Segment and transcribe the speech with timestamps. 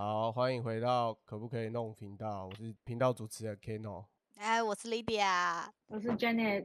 [0.00, 4.06] 好，欢迎回到可不可以弄频道，我是频道主持人 Keno。
[4.36, 6.64] 哎，我是 Lydia，我是 Janet。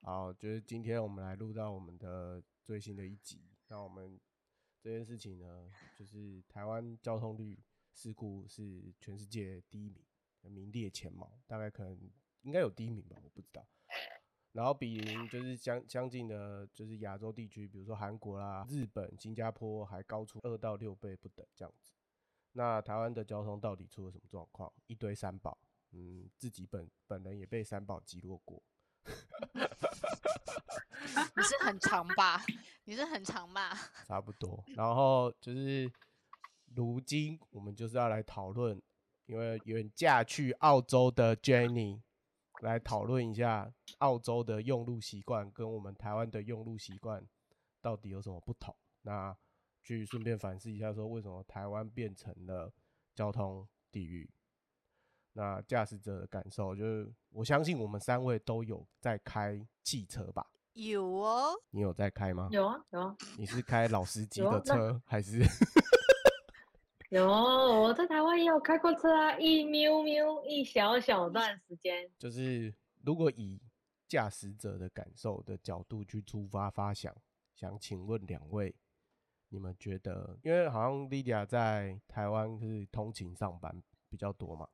[0.00, 3.40] 好，就是今天我们来录到我们的最新的一集。
[3.66, 4.20] 那我们
[4.80, 7.58] 这件事情呢，就是台湾交通率
[7.92, 10.00] 事故是全世界第一名，
[10.42, 11.98] 名列前茅，大概可能
[12.42, 13.66] 应该有第一名吧，我不知道。
[14.52, 21.90] 然后比就是相相近的，就是亚洲地区，比如说韩国啦、日本、新加坡，还高出二到六倍不等这样子。
[22.56, 24.72] 那台湾的交通到底出了什么状况？
[24.86, 25.58] 一堆三宝，
[25.90, 28.62] 嗯，自己本本人也被三宝击落过。
[31.36, 32.40] 你是很长吧？
[32.84, 33.76] 你是很长吧？
[34.06, 34.64] 差不多。
[34.76, 35.90] 然后就是
[36.74, 38.80] 如今我们就是要来讨论，
[39.26, 42.00] 因为远嫁去澳洲的 Jenny
[42.62, 47.26] 来讨论一下澳洲的用路习惯跟我们台湾的用路习惯
[47.82, 48.74] 到底有什么不同。
[49.02, 49.36] 那
[49.84, 52.72] 去顺便反思一下，说为什么台湾变成了
[53.14, 54.28] 交通地狱？
[55.34, 60.46] 那驾驶者的感受，就是我相信我们三位都有在开汽车吧？
[60.72, 62.48] 有哦，你有在开吗？
[62.50, 63.16] 有啊，有啊。
[63.36, 65.42] 你是开老司机的车 还是？
[67.10, 72.10] 有，我在台湾也有开过车啊，一喵喵一小小段时间。
[72.18, 72.74] 就是
[73.04, 73.60] 如果以
[74.08, 77.14] 驾驶者的感受的角度去出发发想，
[77.54, 78.74] 想请问两位。
[79.54, 84.68] 你们觉得，因为好像 Lydia 在台湾是通勤上班比较多嘛？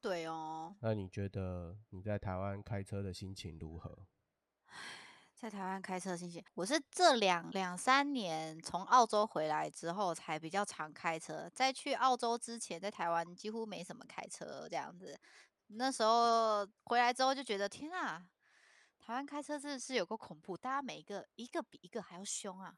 [0.00, 0.74] 对哦。
[0.80, 3.96] 那你觉得你在台湾开车的心情如何？
[5.38, 11.48] 在台湾开车心情，我是这两两三年从澳洲回来之后才比较常开车。
[11.54, 15.16] 在去澳洲之前，在台湾几乎没什么开车这样子。
[15.68, 18.26] 那时候回来之后就觉得，天啊，
[18.98, 22.74] 台湾开车真的是有个恐怖，大家每一个一个比一个还要凶啊！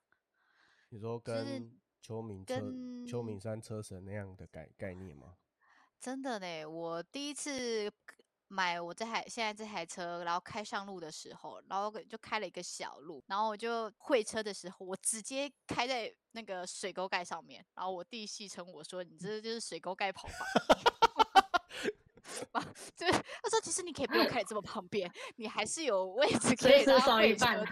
[0.90, 1.70] 你说跟
[2.02, 2.54] 秋名车、
[3.06, 5.36] 秋名山车神那样的概概念吗？
[6.00, 7.92] 真的呢，我第一次
[8.48, 20.44] 买我这台现在这台车，然后开上路的时候，然后就开了一个小路，然后我就会车的时候，我直接开在那个水沟盖上面，然后我弟戏称我说：“你这就是水沟盖跑法。”
[22.96, 27.66] 对，他说其实你可以不用开这么旁边，你还是有位置可以少一车的。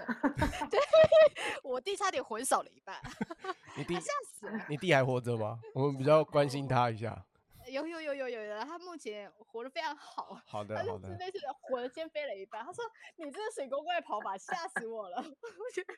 [0.70, 0.80] 对，
[1.64, 2.96] 我弟差点魂少了一半。
[3.76, 4.66] 你弟吓死了？
[4.68, 5.58] 你弟还活着吗？
[5.74, 7.24] 我们比较关心他一下。
[7.68, 10.40] 有有有有有的，他目前活得非常好。
[10.46, 11.14] 好的好的。
[11.20, 12.64] 那次魂先飞了一半。
[12.64, 12.82] 他说
[13.16, 15.92] ：“你这个水沟怪跑法吓死我了。”我觉得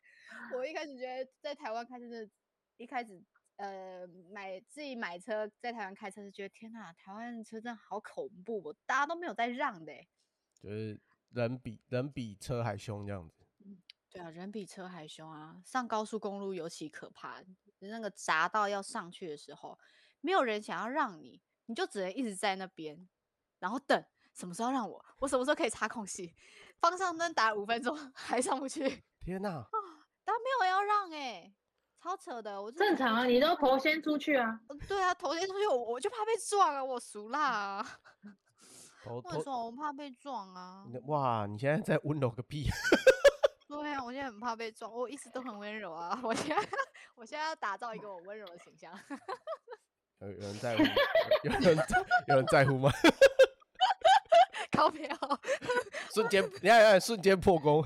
[0.56, 2.28] 我一开始觉得在台湾开车的，
[2.76, 3.22] 一开始。
[3.60, 9.92] 呃，买自己买车在台湾开车是觉得天哪，台湾车真的好恐怖，大家都没有在让的，
[10.54, 10.98] 就是
[11.28, 13.44] 人比人比车还凶这样子。
[13.58, 13.76] 嗯，
[14.08, 15.60] 对啊，人比车还凶啊！
[15.62, 17.42] 上高速公路尤其可怕，
[17.80, 19.78] 那个匝道要上去的时候，
[20.22, 23.06] 没有人想要让你，你就只能一直在那边，
[23.58, 26.34] 然后等什么时候让我，我什么时候可以插空隙，
[26.80, 29.04] 方向灯打五分钟 还上不去。
[29.20, 29.50] 天哪！
[29.50, 29.68] 啊，
[30.24, 31.52] 大家没有要让哎。
[32.02, 34.58] 超扯的，我正常啊，你都头先出去啊。
[34.88, 37.86] 对啊，头先出去，我我就怕被撞啊，我熟啦啊。
[39.04, 40.84] 为什么我怕被撞啊？
[41.06, 42.68] 哇，你现在在温柔个屁！
[43.68, 46.18] 对啊，我现在很怕被撞，我一直都很温柔啊。
[46.22, 46.68] 我现在
[47.14, 48.92] 我现在要打造一个我温柔的形象。
[50.20, 50.82] 有有人在乎？
[51.44, 51.62] 有人
[52.26, 52.90] 有人在乎吗？
[54.72, 55.08] 高票，
[56.14, 57.84] 瞬间你看，瞬间破功。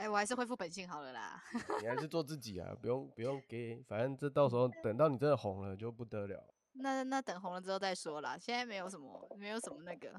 [0.00, 1.42] 哎，我还是恢复本性好了啦。
[1.82, 6.42] 你还是做自己啊，不用不用给，反正这到时候等到你真的红了就不得了。
[6.72, 10.18] 那那等红了之后再说啦，现在没有什么没有什么那个。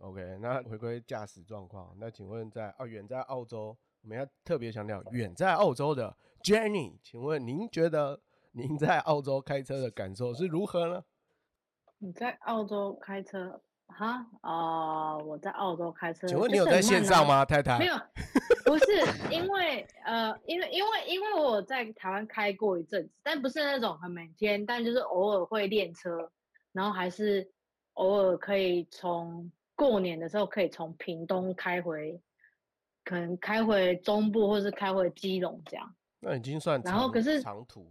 [0.00, 6.14] OK，那回归驾驶状况，那请问在啊远在澳洲，我们要特别强调远在澳洲的
[6.44, 8.20] Jenny，请问您觉得
[8.50, 11.02] 您在澳洲开车的感受是如何呢？
[12.00, 13.62] 你在澳洲开车？
[13.92, 15.16] 哈啊！
[15.18, 17.78] 我在澳洲开车，请问你有在线上吗，太太？
[17.78, 17.94] 没有，
[18.64, 18.84] 不是
[19.30, 26.30] 因为呃，因为因为因为我在台湾开过一阵子，但不是那种很每天，但就是偶尔会练车，
[26.72, 27.48] 然后还是
[27.94, 32.20] 偶尔可以从过年的时候可以从屏东开回，
[33.04, 35.94] 可能开回中部或是开回基隆这样。
[36.20, 37.86] 那已经算然后可是长途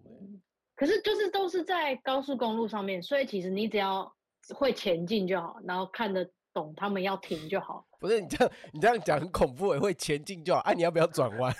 [0.75, 4.13] 可是就是都是在高速公路上面，所以其实你只要。
[4.53, 7.85] 会前进就好，然后看得懂他们要停就好。
[7.99, 9.79] 不是你这样，你这样讲很恐怖诶。
[9.79, 11.53] 会前进就好，哎，你要不要转弯？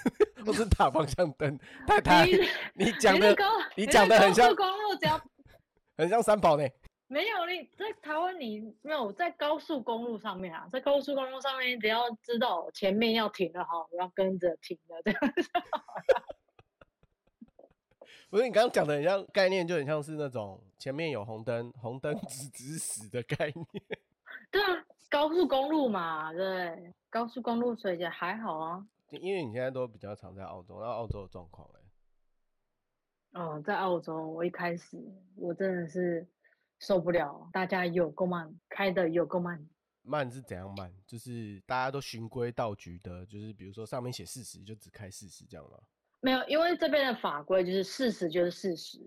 [0.46, 1.58] 或是打方向灯？
[1.88, 2.26] 太太，
[2.74, 3.36] 你讲的，
[3.76, 5.22] 你讲的很像公路，只要
[5.98, 6.68] 很像三跑呢。
[7.08, 15.20] 没有，你在台湾你没有在高速公路上面啊，在高速公路上面，只要知道前面要停了哈，我要跟着停了这样。
[18.32, 23.68] 不是你刚刚讲的很像概念，就很像是那种前面有红灯，红灯直直死的概念。
[24.50, 28.88] 对啊，高速公路嘛，对，高速公路所以也还好啊。
[29.12, 33.40] 因为你现在都比较常在澳洲，那澳洲的状况嘞？
[33.40, 34.98] 哦，在澳洲，我一开始
[35.36, 36.28] 我真的是
[36.80, 39.64] 受不了，大家有够慢，开的有够慢。
[40.02, 40.92] 慢是怎样慢？
[41.06, 45.78] 就是大家都循规蹈矩的，就是比如说上面写四十就只开四十这样吗？
[46.22, 49.00] 没有，因为这边的法规就是四十就是四十，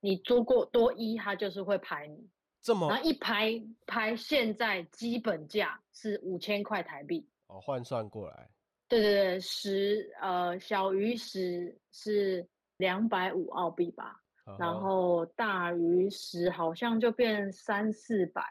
[0.00, 2.28] 你多过多一，他就是会排你。
[2.62, 7.26] 这么，然后一排排现在基本价是五千块台币。
[7.46, 8.50] 哦，换算过来。
[8.88, 14.20] 对对对，十呃小于十是两百五澳币吧，
[14.58, 18.42] 然后大于十好像就变三四百。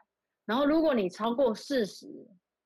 [0.45, 2.07] 然后，如果你超过四十，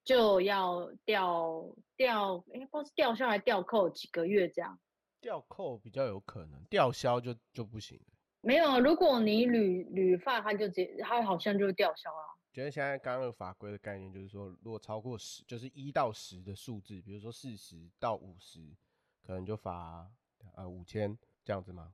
[0.05, 1.65] 就要掉
[1.97, 4.79] 掉，哎，不知道是掉销还掉扣几个月这样。
[5.19, 7.99] 掉扣比较有可能，吊销就就不行。
[8.45, 12.37] 没有，如果你屡屡犯，他就直接，他好像就吊销了。
[12.51, 18.59] 觉得现在刚刚法规的概念就是说，如果超过十，就是一到十的数字，比如说四十到五十，
[19.25, 20.05] 可能就罚
[20.55, 21.93] 呃五千这样子吗？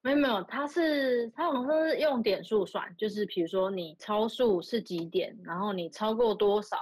[0.00, 6.78] 没有没有，它是它好像是用点数算，就是比如说你超速是几点，然后你超过多少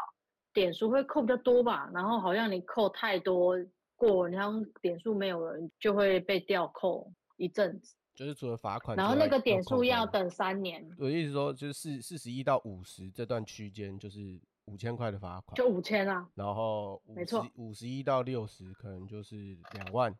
[0.52, 3.56] 点数会扣比较多吧，然后好像你扣太多
[3.96, 10.82] 过，你像点数没有人就会被吊扣一阵子，就是除了罚款，然后那个点数要等三年。
[10.98, 20.16] 我的意思说，就是四四十一到五十这段区间就是五千块的罚款，就五千啊，然后没错，五十一到六十可能就是两万。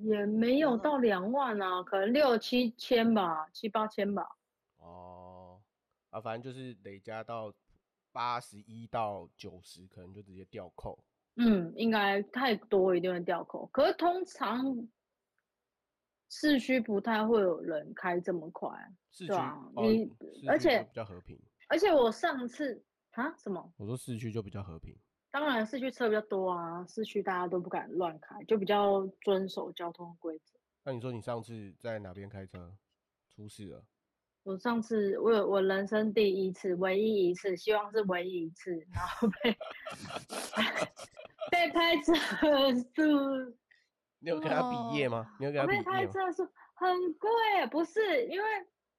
[0.00, 4.24] 也没有到两万啊，可能六七千吧，七八千吧。
[4.78, 5.60] 哦，
[6.10, 7.52] 啊，反正就是累加到
[8.12, 10.96] 八十一到九十，可能就直接掉扣。
[11.34, 13.66] 嗯，应该太多一定会掉扣。
[13.66, 14.88] 可是通常
[16.28, 18.70] 市区不太会有人开这么快，
[19.10, 19.32] 市区
[19.76, 20.10] 你
[20.48, 21.38] 而且比较和平。
[21.68, 22.82] 而且我上次
[23.12, 23.72] 啊什么？
[23.76, 24.96] 我说市区就比较和平。
[25.30, 30.58] 当然，市区车比较多啊，市区大家都不敢乱开，就比较遵守交通规则。
[30.84, 32.72] 那你说你上次在哪边开车
[33.28, 33.84] 出事了？
[34.44, 39.50] 我上次我有我人生第一次，唯一一次，希望是唯一一次，然后被
[41.50, 42.14] 被拍车
[42.94, 43.56] 速。
[44.18, 45.36] 你有跟他比耶吗？
[45.38, 47.30] 你有跟他比业被拍车速很贵，
[47.70, 48.48] 不是因为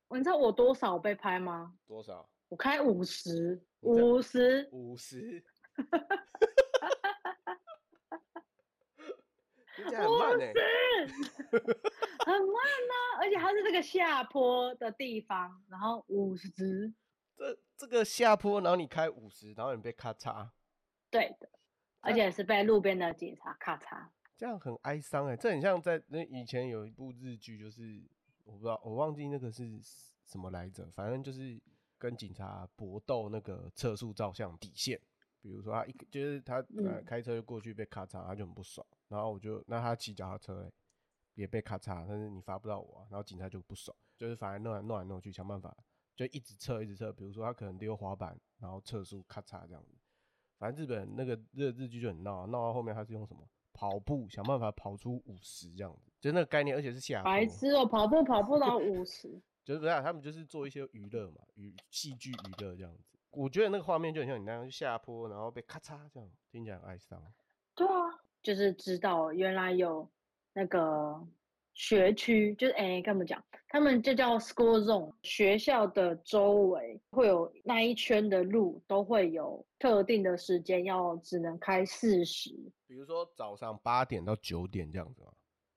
[0.10, 1.74] 你知道我多少被拍吗？
[1.86, 2.30] 多少？
[2.50, 5.44] 我开五十，五十， 五十。
[5.76, 7.62] 哈哈哈哈哈！
[8.10, 8.44] 哈哈，
[9.86, 10.46] 很慢呢，
[12.26, 16.50] 很慢呢，而且它是这个下坡的地方，然后五十，
[17.36, 20.50] 这这个下坡，然后你开五十，然后你被咔嚓，
[21.12, 21.48] 对的，
[22.00, 28.08] 而且是被路边的警察咔嚓，这样很哀伤哎，这很像在那以前有一部日剧，就是
[28.44, 29.82] 我不知道，我忘记那个是
[30.26, 31.60] 什么来着，反正就是
[31.98, 35.02] 跟警察搏斗那个测速照相底线。
[35.42, 36.64] 比如说他一就是他
[37.06, 38.86] 开车就过去被咔嚓，他就很不爽。
[39.08, 40.72] 然后我就那他骑脚踏车
[41.34, 45.76] 也被咔嚓，但是你罚不到我，然后警察就不爽，就是反正弄来弄来弄去想办法，
[46.16, 47.12] 就一直测一直测。
[47.12, 49.96] 比如说他可能溜滑板，然后测速咔嚓这样子。
[50.58, 59.30] 反正日本那个日日剧就很闹，闹到后面他是用什么跑步想办法跑出五十这样子，就那个概念，而且是下白痴哦，跑步跑不到五十，
[59.64, 63.04] 就是不是他们就是做一些娱乐嘛，娱戏剧娱乐这样子。
[63.30, 67.22] 我觉得那个画面就很像你那样下坡，然后被咔嚓这样，听起来很哀伤。
[67.76, 67.92] 对啊，
[68.42, 70.10] 就是知道原来有
[70.54, 71.24] 那个
[71.78, 82.50] 学区，就是哎，跟我们讲，他们就叫 school zone，学校的周围会有那一圈的路都会有特定的时间要只能开四十。
[82.88, 85.32] 比如说早上八点到九点这样子吗？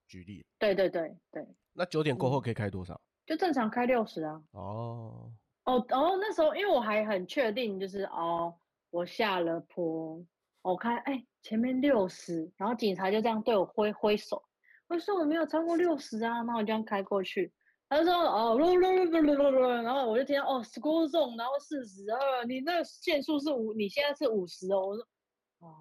[0.09, 0.43] 举例。
[0.59, 1.47] 对对对对。
[1.75, 2.99] 那九点过后可以开多少？
[3.27, 4.43] 就正常开六十啊。
[4.53, 5.31] 哦。
[5.65, 8.55] 哦哦，那时候因为我还很确定，就是哦，
[8.91, 10.25] 我下了坡，
[10.63, 14.43] 我看哎前面六十，然后警察就这样对我挥挥手，
[14.91, 17.51] 我说我没有超过六十啊，那我这样开过去，
[17.89, 18.59] 他就说哦，
[19.83, 25.07] 然后我就听到哦，school zone，然后四十二，你那限速是五，你现在是五十哦，我说
[25.61, 25.77] 哦，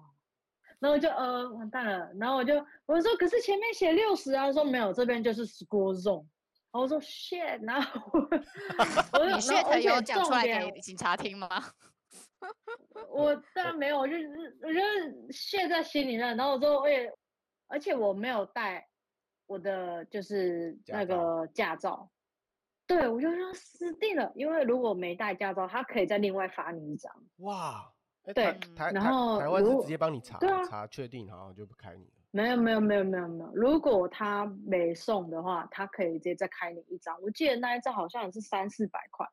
[0.78, 2.54] 然后就呃完蛋了，然后我就
[2.86, 6.24] 我说可是前面写六十啊，他说没有，这边就是 school zone。
[6.72, 8.12] 我说 shit，然后
[9.12, 11.48] 我 你 shit 有讲出来给警察听吗？
[13.08, 14.14] 我当然没有，我就
[14.62, 14.80] 我就
[15.32, 16.32] 谢在心里了。
[16.36, 17.12] 然后我说我也，
[17.66, 18.86] 而且我没有带
[19.50, 22.08] 我的就是那个驾照。
[22.86, 27.12] 对，我就说死定了，因为如果没带驾照，他可以再另外发你一张。
[27.38, 27.84] 哇，
[28.32, 30.38] 对，台然后台湾是直接帮你查
[30.68, 32.12] 查确定，然后就不开你了。
[32.30, 37.20] 没有没有没有没有没有，如果他没送的话，他可以直接再开你一张。
[37.20, 39.26] 我记得那一张好像也是三四百块。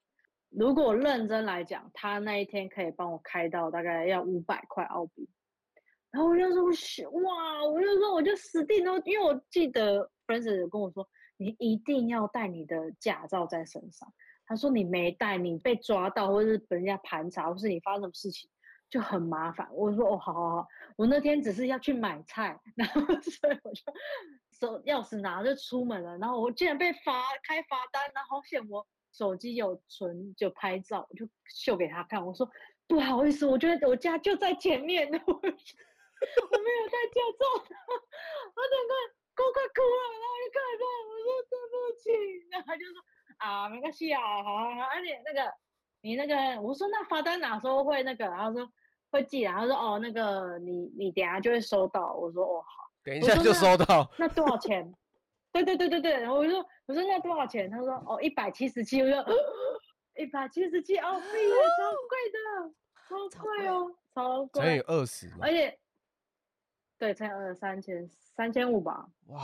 [0.50, 5.30] 如果认真来讲，他那一天可以帮我开到大概要五百块澳币。
[6.18, 7.64] 然后我就说，哇！
[7.64, 11.08] 我就说，我就死定了，因为我记得 Francis 跟我说，
[11.38, 14.12] 你一定要带你的驾照在身上。
[14.48, 18.50] 他说你没带，你被抓到，或者是被人家盘查，或是你发生什么事情。
[18.90, 23.84] 就很麻烦，我说哦，好好好，我那天只是要去买菜， 然后所以我就
[24.60, 32.50] 手钥匙拿着出门了，然后我竟然被罚开罚单，然后好险我手机有存就拍照，我就秀给他看，我说
[32.88, 35.42] 不好意思，我觉得我家就在前面，我
[36.52, 38.94] 我没有带驾照，我整个
[39.36, 42.12] 都快哭了，然后就看到我说对不起，
[42.52, 42.98] 然后他就说
[43.38, 45.52] 啊没关系啊，好好好，而且那个。
[46.02, 48.24] 你那个，我说那罚单哪时候会那个？
[48.26, 48.72] 然后说
[49.10, 52.14] 会寄，然后说哦，那个你你等下就会收到。
[52.14, 54.08] 我说哦好，等一下就收到。
[54.18, 54.94] 那多少钱？
[55.52, 56.12] 对对对对对。
[56.22, 57.70] 然后我就说我说那多少钱？
[57.70, 59.02] 他说哦一百七十七。
[59.02, 59.26] 我说
[60.16, 62.40] 一百七十七澳币，超贵的，
[63.10, 64.62] 超贵哦，超贵。
[64.62, 65.28] 乘以二十。
[65.42, 65.78] 而且
[66.98, 69.08] 对，乘以二三千三千五吧。
[69.28, 69.40] 哇，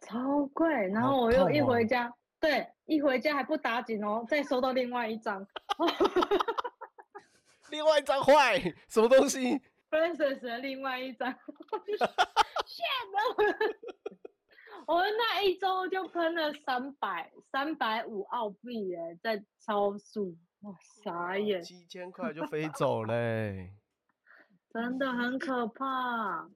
[0.00, 0.68] 超贵。
[0.88, 2.12] 然后我又一回家。
[2.38, 5.46] 对，一回家还不打紧哦，再收到另外一张，
[7.70, 8.58] 另外一张坏，
[8.88, 9.60] 什么东西
[9.90, 11.30] ？Francis 的另外一张，
[12.64, 13.56] 吓了！
[14.86, 20.74] 我们那一周就喷了三百三百五澳币耶，在超速，哇，
[21.04, 21.62] 傻眼！
[21.62, 23.74] 七千块就飞走嘞，
[24.72, 26.48] 真的很可怕。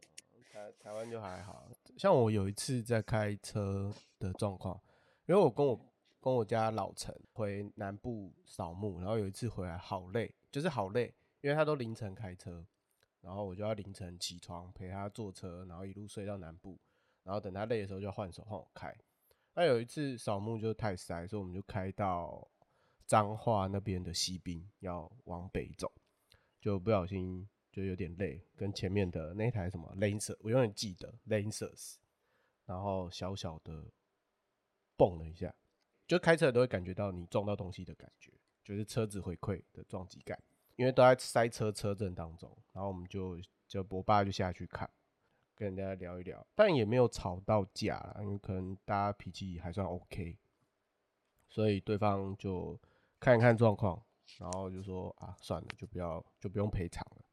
[0.53, 1.67] 台台湾就还好
[1.97, 4.81] 像我有一次在开车的状况。
[5.27, 5.81] 因为我跟我
[6.21, 12.65] 跟我家老陈回南部扫墓，然后有一次回来好累，就是好累，因为他都凌晨开车，
[13.23, 16.79] 然后我就要凌晨起床陪他坐车，然后一路睡到南部，
[17.23, 18.95] 然后等他累的时候就换手换我开。
[19.55, 22.47] 那有一次扫墓就太塞，所以我们就开到
[23.07, 25.91] 彰化那边的西滨，要往北走，
[26.61, 31.97] 就不小心就有点累，跟前面的那台什么 Lancer，我永远记得 Lancers，
[32.67, 33.85] 然后小小的。
[34.97, 35.53] 蹦了一下，
[36.07, 38.31] 就开车都会感觉到你撞到东西的感觉，
[38.63, 40.41] 就是车子回馈的撞击感。
[40.77, 44.89] 因为都在塞车车阵当中，然后我们就就我爸就下去看，
[45.57, 50.39] 跟人家聊一聊，但也没有吵到架啦，因为可能大家脾气还算 OK，
[51.49, 52.81] 所以对方就
[53.19, 54.01] 看一看状况，
[54.39, 57.24] 然后就说啊，算了，就不要就不用赔偿了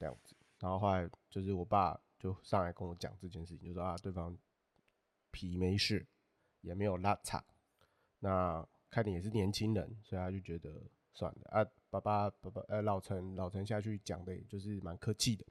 [0.00, 0.34] 这样子。
[0.58, 4.36] 然后后来就是我爸就上来跟我讲这件事情，就说啊，对方
[5.30, 6.04] 皮没事。
[6.62, 7.42] 也没有拉差，
[8.18, 10.78] 那看你也是年轻人，所以他就觉得
[11.14, 11.64] 算了啊。
[11.88, 15.46] 爸爸爸爸呃，老陈老陈下去讲的，也就是蛮客气的，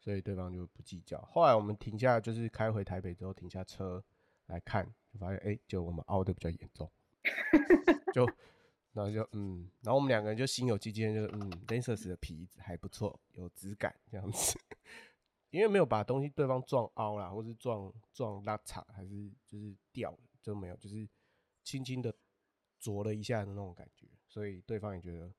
[0.00, 1.20] 所以对方就不计较。
[1.30, 4.02] 后来我们停下，就是开回台北之后停下车
[4.46, 6.90] 来看，就发现哎，就我们凹的比较严重，
[8.12, 8.28] 就
[8.96, 14.58] 然后就嗯，然后我们两个人就心有戚戚，就嗯，Dancers 的皮子还不错，有质感这样子。
[15.50, 21.06] 因为没有把东西对方撞凹啦，或是撞撞拉叉，还是就是掉，就没有，就是
[21.62, 22.14] 轻轻的
[22.78, 25.30] 啄了一下的那种感觉，所以对方也觉得，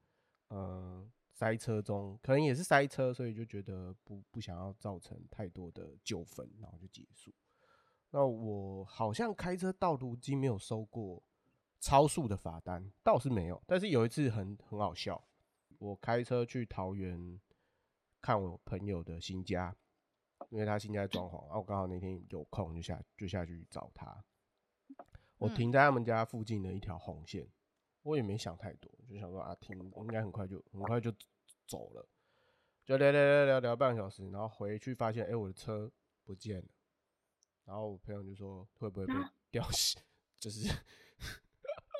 [0.49, 7.33] 嗯，塞车中可能也是塞车，所以就觉得不不想要造成太多的纠纷，然后就结束。
[8.11, 11.23] 那我好像开车到如今没有收过
[11.79, 15.23] 超速的罚单，倒是没有，但是有一次很很好笑，
[15.77, 17.39] 我开车去桃园
[18.21, 19.75] 看我朋友的新家。
[20.49, 24.23] 因为他新家装潢，然后我刚好那天有空，就下就下去找他。
[25.39, 27.49] 我停在他们家附近的一条红线，
[28.03, 31.11] 我也没想太多，就想说啊，停应该很快就很快就
[31.65, 32.07] 走了，
[32.85, 35.91] 就聊聊聊聊聊半个小时，然后回去发现，哎，我的车
[36.23, 36.67] 不见了。
[37.65, 39.13] 然后我朋友就说，会不会被
[39.49, 39.97] 掉死？
[40.39, 40.71] 就是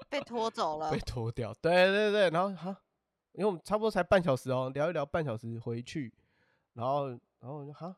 [0.10, 1.54] 被拖走了，被拖掉。
[1.56, 2.82] 对对对，然后哈，
[3.34, 6.14] 因为我们差不多才半小时哦，聊一聊半小时回去，
[6.74, 7.96] 然后然后我就哈。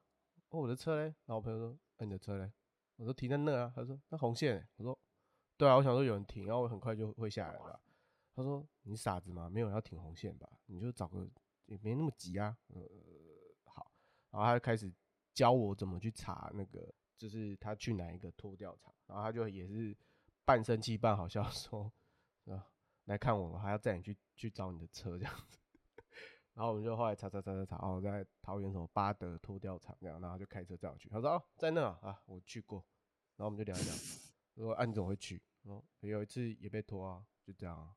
[0.51, 1.03] 哦，我的车嘞？
[1.03, 2.51] 然后我朋友说：“哎，你的车嘞？”
[2.97, 4.99] 我说：“停在那啊。”他说：“那红线。”我说
[5.55, 7.79] ：“对啊，我想说有人停，然后我很快就会下来了。”
[8.35, 9.47] 他说：“你傻子吗？
[9.47, 10.49] 没有要停红线吧？
[10.65, 11.29] 你就找个
[11.67, 12.81] 也没那么急啊。”呃，
[13.65, 13.91] 好。
[14.31, 14.91] 然后他就开始
[15.35, 18.91] 教我怎么去查那个，就是他去哪一个拖吊厂。
[19.05, 19.95] 然后他就也是
[20.45, 21.91] 半生气半好笑说
[22.53, 22.67] ：“啊，
[23.05, 25.57] 来看我，还要载你去去找你的车这样子。
[26.53, 31.07] ”然后我们就后来查查查查查，哦，在桃园什么巴德拖吊厂这样，然后就开车载我去。
[31.09, 32.85] 他说哦，在那啊，我去过。
[33.37, 33.93] 然后我们就聊一聊，
[34.55, 35.41] 说啊你怎么会去？
[35.63, 37.95] 哦，有一次也被拖啊，就这样啊。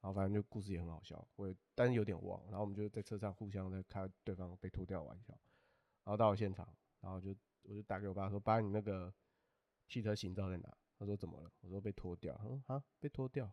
[0.00, 2.42] 然后反正就故事也很好笑，我但是有点忘。
[2.46, 5.32] 然后我们就在车上互相在开对方被拖掉玩笑。
[6.02, 6.68] 然后到了现场，
[7.00, 9.14] 然后就我就打给我爸说，爸，你那个
[9.88, 10.76] 汽车行照在哪？
[10.98, 11.50] 他说怎么了？
[11.60, 12.36] 我说被拖掉。
[12.36, 13.50] 他说啊，被拖掉。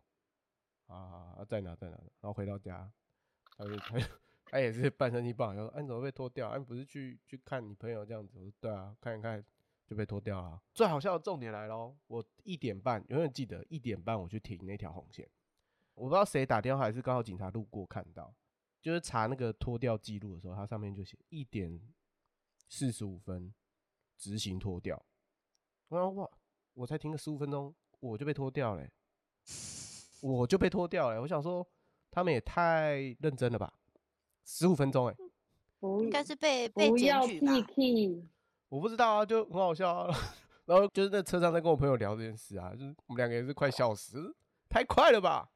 [0.91, 1.95] 啊啊，在哪在哪？
[1.95, 2.91] 然后回到家，
[3.57, 3.97] 他就他
[4.45, 6.49] 他也是半生气半说，哎，你怎么被脱掉？
[6.49, 8.37] 哎，不是去去看你朋友这样子？
[8.37, 9.43] 我说对啊，看一看
[9.87, 10.61] 就被脱掉了。
[10.73, 15.29] 最好笑的重点来喽，我一点半永远记得一点半我去停那条红线，
[15.93, 18.33] 我不知道谁打电话还是刚好警察路过看到，
[18.81, 21.79] 就是查那个脱掉记录的时候，它上面就写一点
[22.67, 23.53] 四十五分
[24.17, 25.01] 执行脱掉。
[25.87, 26.29] 我说哇，
[26.73, 28.85] 我才停个十五分钟，我就被脱掉了。
[30.21, 31.67] 我就被拖掉了，我想说
[32.09, 33.73] 他们也太认真了吧，
[34.45, 35.15] 十五分钟哎，
[35.79, 38.23] 不应该是被被不要检举吧？Kiki，
[38.69, 40.15] 我不知道啊，就很好笑啊。
[40.65, 44.33] 然后就是在车上在跟我朋友聊这件事啊，就是我们两个也是快笑死，
[44.69, 45.49] 太快了吧，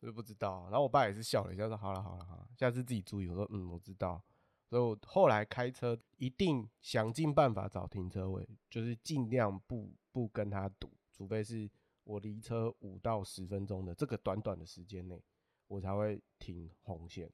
[0.00, 0.64] 我就不知道。
[0.70, 3.28] 然后我爸也是笑了一下，说好了好了好了，下次自己注意。
[3.28, 4.20] 我说嗯，我知道。
[4.64, 11.70] 所以我后来开车一定想尽办法找停车位，就是尽量不不跟他堵，除非是
[12.08, 15.22] 我离车五到十分钟的这个短短的时间内，
[15.66, 17.30] 我才会停红线，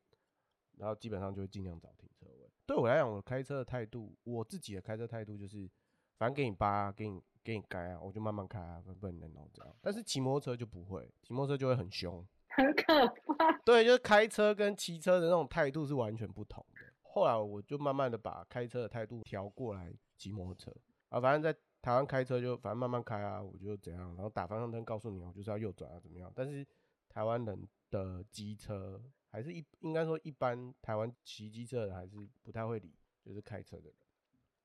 [0.78, 2.50] 然后基本上就会尽量找停车位。
[2.66, 5.70] 对我来讲，我开车的态度，我自己的开车态度就是，
[6.18, 9.76] 反正给你扒，给你给你开啊，我就慢慢开啊，不不能弄这样。
[9.80, 12.26] 但是骑摩托车就不会，骑摩托车就会很凶。
[12.48, 13.56] 很可怕。
[13.64, 16.80] 对，就是开车跟骑车的那种态度是完全不同的。
[17.02, 20.74] 后来我就慢慢的把开车的态度调过来骑摩托车
[21.10, 26.32] 啊，反正在台湾开车就反正慢慢开啊，我就怎样，然后打方向灯告诉你我就是要右转啊怎么样。
[26.34, 26.66] 但是
[27.10, 28.98] 台湾人的机车
[29.28, 32.90] 还是一应该说一般台湾骑机车的人还是不太会理，
[33.22, 33.94] 就是开车的人，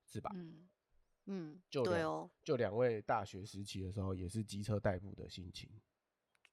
[0.06, 0.32] 是吧？
[0.34, 0.70] 嗯
[1.26, 5.70] 嗯，就两对哦，就两位大学时期的时候也是机车代步的心情。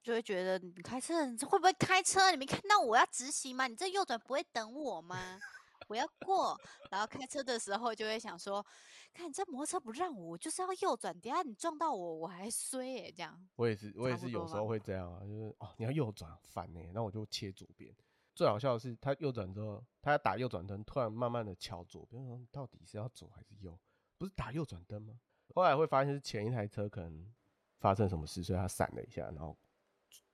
[0.02, 2.32] 就会觉得你开车你会不会开车？
[2.32, 3.68] 你没看到我要直行吗？
[3.68, 5.38] 你这右转不会等我吗？
[5.86, 6.58] 我要过，
[6.90, 8.64] 然后开车的时候就会想说，
[9.12, 13.48] 看你这摩托车不让我，我就是要右转，等下你撞到我，我还衰耶、这样。
[13.56, 17.94] 我也是，我也是有时候会这样啊，就是哦，你要右转，烦呢、那我就切左边。
[18.34, 23.78] 最好笑的是，他右转之后，他要打右转灯，突然慢慢的敲左边，说到底是要左还是右？
[24.18, 25.18] 不是打右转灯吗？
[25.54, 27.32] 后来会发现是前一台车可能
[27.78, 29.56] 发生什么事，所以他闪了一下，然后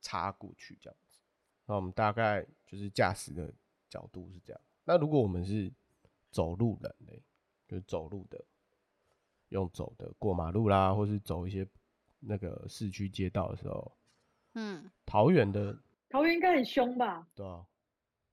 [0.00, 1.20] 插过去这样子。
[1.66, 3.53] 那我们大概就是驾驶的
[3.88, 4.61] 角度是这样。
[4.85, 5.73] 那如果我们是
[6.31, 7.23] 走路人嘞，
[7.68, 8.45] 就是走路的，
[9.49, 11.66] 用走的过马路啦，或是走一些
[12.21, 13.97] 那个市区街道的时候，
[14.55, 17.27] 嗯，桃园的桃园应该很凶吧？
[17.35, 17.66] 对啊，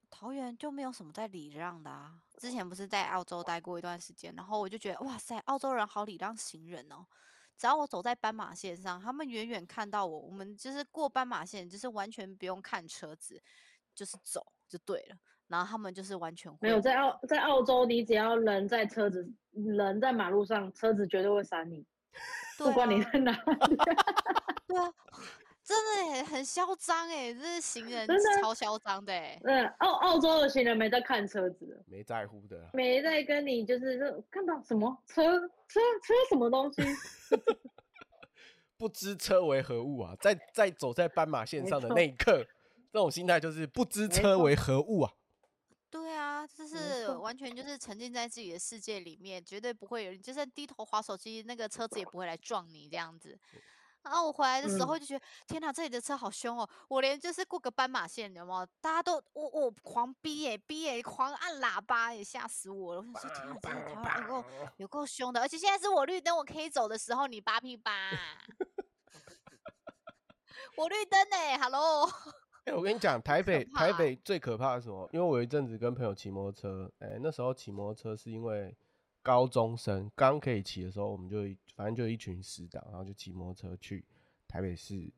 [0.09, 2.21] 桃园就没有什么在礼让的啊。
[2.37, 7.05] 之前不是在澳洲待过一段时间，然后我就觉得哇塞，澳洲人好礼让行人哦。
[7.57, 13.43] 只要我走在斑马线上，他们远远看到我，我们就是过斑马线，就是完全不用看车子，
[13.93, 15.17] 就是走就对了。
[15.49, 21.83] 然后他们就是完全没有在澳在澳洲，你只要人在车子，人在马路上，车子绝对会闪你，
[22.57, 23.75] 不对管你啊在哪里。
[24.67, 24.93] 对啊，
[25.63, 25.77] 真
[26.11, 28.07] 的耶很嚣张哎，这是行人
[28.41, 29.39] 超嚣张的哎。
[29.43, 32.69] 嗯，澳澳洲的行人没在看车子的，没在乎的啦。
[32.73, 35.23] 没在跟你就是说看到什么车
[35.67, 36.83] 车车什么东西，
[38.77, 42.45] 不知车为何物啊，在在走在斑马线上的那一刻，
[42.93, 45.11] 这种心态就是不知车为何物啊。
[46.55, 53.39] 就是完全就是沉浸在自己的世界里面，绝对不会有人，就算低头划手机，那个车子也不会来撞你这样子。
[54.01, 56.69] 然后我回来的时候嗯就觉得，天哪，这里的车好凶哦！
[56.87, 58.65] 我连就是过个斑马线，有没有？
[58.79, 63.01] 大家都我我狂逼耶逼耶，狂按喇叭也吓死我了。
[63.01, 64.45] 我想说，天哪，真的台湾有够
[64.77, 67.91] 有够凶的，而且现在是我绿灯我可以走的时候，你八屁八
[70.77, 72.09] 我绿灯呢，Hello。
[72.69, 75.09] 哎、我跟你讲，台北台北最可怕的是什么？
[75.11, 78.77] 因为我有一阵子跟朋友骑摩托车，哎、那时候骑摩托车是因为
[79.23, 81.37] 高中生刚可以骑的时候，我们就
[81.75, 84.05] 反正就一群死党，然后就骑摩托车去
[84.47, 85.11] 台北市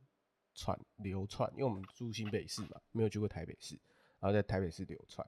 [0.55, 3.77] 串流窜，因为我们住新北市嘛，没有去过台北市，
[4.21, 5.27] 然后在台北市流窜。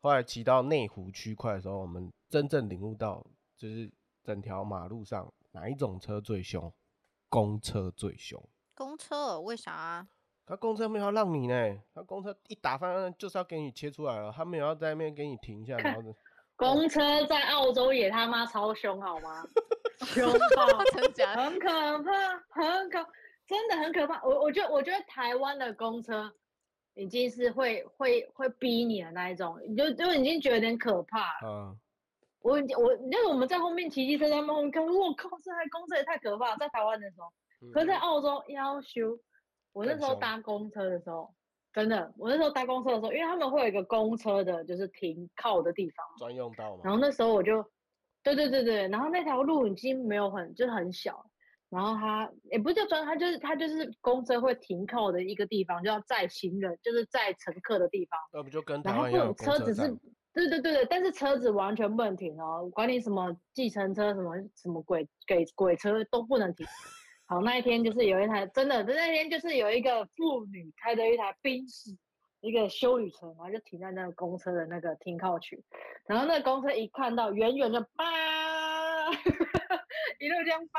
[0.00, 3.90] 后来骑到内湖区块的时候，我们真正领悟到，就是
[4.22, 6.70] 整条马路上哪一种车最凶？
[7.30, 8.46] 公车最凶。
[8.74, 10.08] 公车为啥啊？
[10.46, 11.54] 他公车没有要让你呢，
[11.94, 16.12] 他公车一打方向就是要给你切出来了，他没有要在那边给你停下，然后呢
[16.56, 19.42] 公车在澳洲也他妈超凶好吗？
[20.04, 20.66] 凶爆！
[20.92, 21.34] 真假？
[21.34, 21.68] 很可
[22.02, 23.06] 怕，很可，
[23.46, 24.22] 真的很可怕。
[24.24, 26.32] 我我觉得，我觉得台湾的公车
[26.94, 31.48] 已经是会会会逼你的那一种，你就就已经觉得有点可怕了。
[31.48, 31.76] 啊，
[32.40, 36.56] 我已经我那个我们在后面骑机车，在后面看，我靠，这台公车也太可怕了。
[36.58, 37.32] 在台湾的时候，
[37.72, 39.16] 可是在嗯澳洲要修，
[39.72, 41.34] 我那时候搭公车的时候，
[41.72, 46.04] 真的，我那时候搭公车的时候，因为他们会有一个公车的，就是停靠的地方。
[46.18, 47.64] 专用道嘛，然后那时候我就，
[48.22, 51.24] 对对对对，然后那条路已经没有很就是很小，
[51.70, 58.20] 然后它也不是叫专，它就是它就是公车会停靠的一个地方，就要载行人，就是载乘客的地方。
[58.32, 59.88] 那不就跟台然后车子是
[60.34, 66.66] 对对对对，但是车子完全不能停哦，管你什么计程车、什么什么鬼给鬼车都不能停。
[67.32, 71.96] 好，那一天就是有一台真的，那天就是有一个妇女开着一台宾士，
[72.42, 75.64] 一个修理车，然后就停在那个公车的那个停靠区，
[76.06, 78.04] 然后那个公车一看到远远的叭，
[80.20, 80.78] 一路这样叭，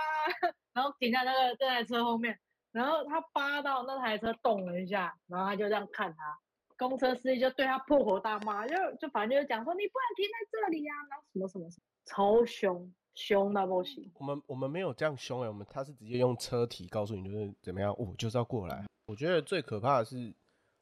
[0.73, 2.37] 然后停在那个这台车后面，
[2.71, 6.37] 然后他扒到那台车动了一下，然后他就这样看他，
[6.77, 14.11] 公车司机就对他破口大骂，就就反正就是讲说你不能停在这里呀、然后什么什么什么，超凶，凶到不行。
[14.15, 18.85] 我们我们没有这样凶哎、我们他是直接用车体告诉你就是怎么样，我、就是要过来。
[19.05, 20.17] 我觉得最可怕的是，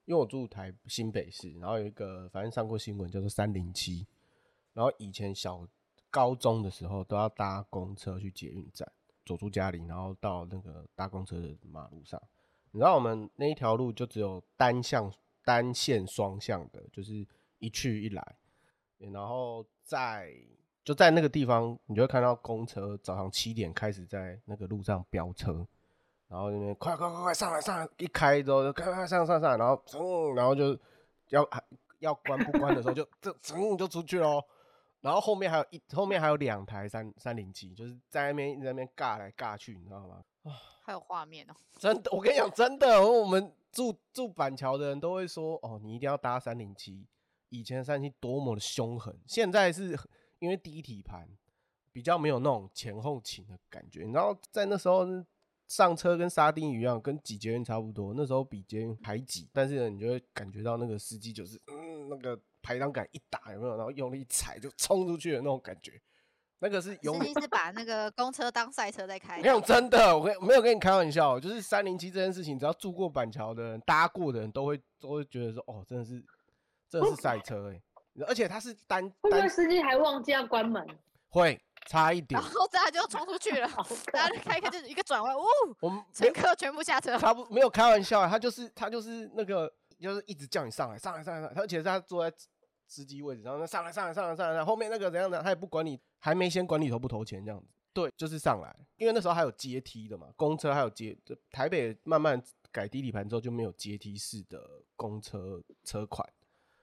[0.06, 4.06] 因为我住台新北市，然后有一个反正上过新闻叫做三零七，
[4.74, 5.68] 然后以前小
[6.10, 8.90] 高中的时候都要搭公车去捷运站，
[9.26, 12.22] 走出家里，然后到那个搭公车的马路上。
[12.72, 15.12] 你知道我们那一条路就只有单向
[15.44, 17.28] 单线双向的，就是
[17.60, 18.36] 一去一来，
[18.98, 20.34] 然后在
[20.84, 25.66] 就在那个地方，你就会看到公车早上七点开始在那个路上飙车，
[26.28, 30.78] 然后那边快快快快上来上来，一开之后就快快上上上，然后噌，然后就
[31.30, 31.64] 要还
[32.00, 34.42] 要关不关的时候就这噌就出去喽。
[35.02, 40.24] 然后后面还有一后面还有两台三三零七，就是在那边一直在那边尬来尬去，你知道吗？
[40.44, 41.54] 啊还有画面哦。
[41.78, 47.06] 真的，我跟你讲，真的，我们住住板桥的人都会说，哦，你一定要搭三零七。
[47.50, 49.98] 以前三零七多么的凶狠，现在是
[50.42, 51.28] 因为第一体盘
[51.92, 54.02] 比较没有那种前后倾的感觉。
[54.12, 55.06] 然后在那时候
[55.68, 66.02] 上车跟沙丁鱼一样，跟挤捷运差不多，那时候比捷运还挤，但是呢，你就会感觉到那个司机就是，嗯，那个排档杆一打有没有，然后用力一踩就冲出去的那种感觉，
[66.60, 76.22] 那个是永远司机是把那个公车当赛车在开没有，真的，我跟没有跟你开玩笑，就是三零七这件事情，只要住过板桥的人、搭过的人都会都会觉得说，哦，真的是，
[76.90, 77.82] 真的是赛车哎、
[78.28, 80.86] 而且他是单会不会单司机还忘记要关门？
[81.30, 83.68] 会差一点然，后大家就冲出去了，
[84.12, 85.42] 大家就开一开就是一个转弯，呜，
[85.80, 87.18] 我们乘客全部下车。
[87.18, 92.36] 他不没有开玩笑啊，他就是他就是那个就是一直叫你上来上来上来上来，而且是他坐在
[92.86, 97.68] 司机位置，然后那上来上来上来上来，上后面那个怎样的他也不管你，还没先管你投不投钱这样子。
[97.94, 101.18] 对，就是上来，因为那时候还有阶梯的嘛，公车还有阶，
[101.52, 106.28] 台北慢慢改低底盘之后就没有阶梯式的公车车款，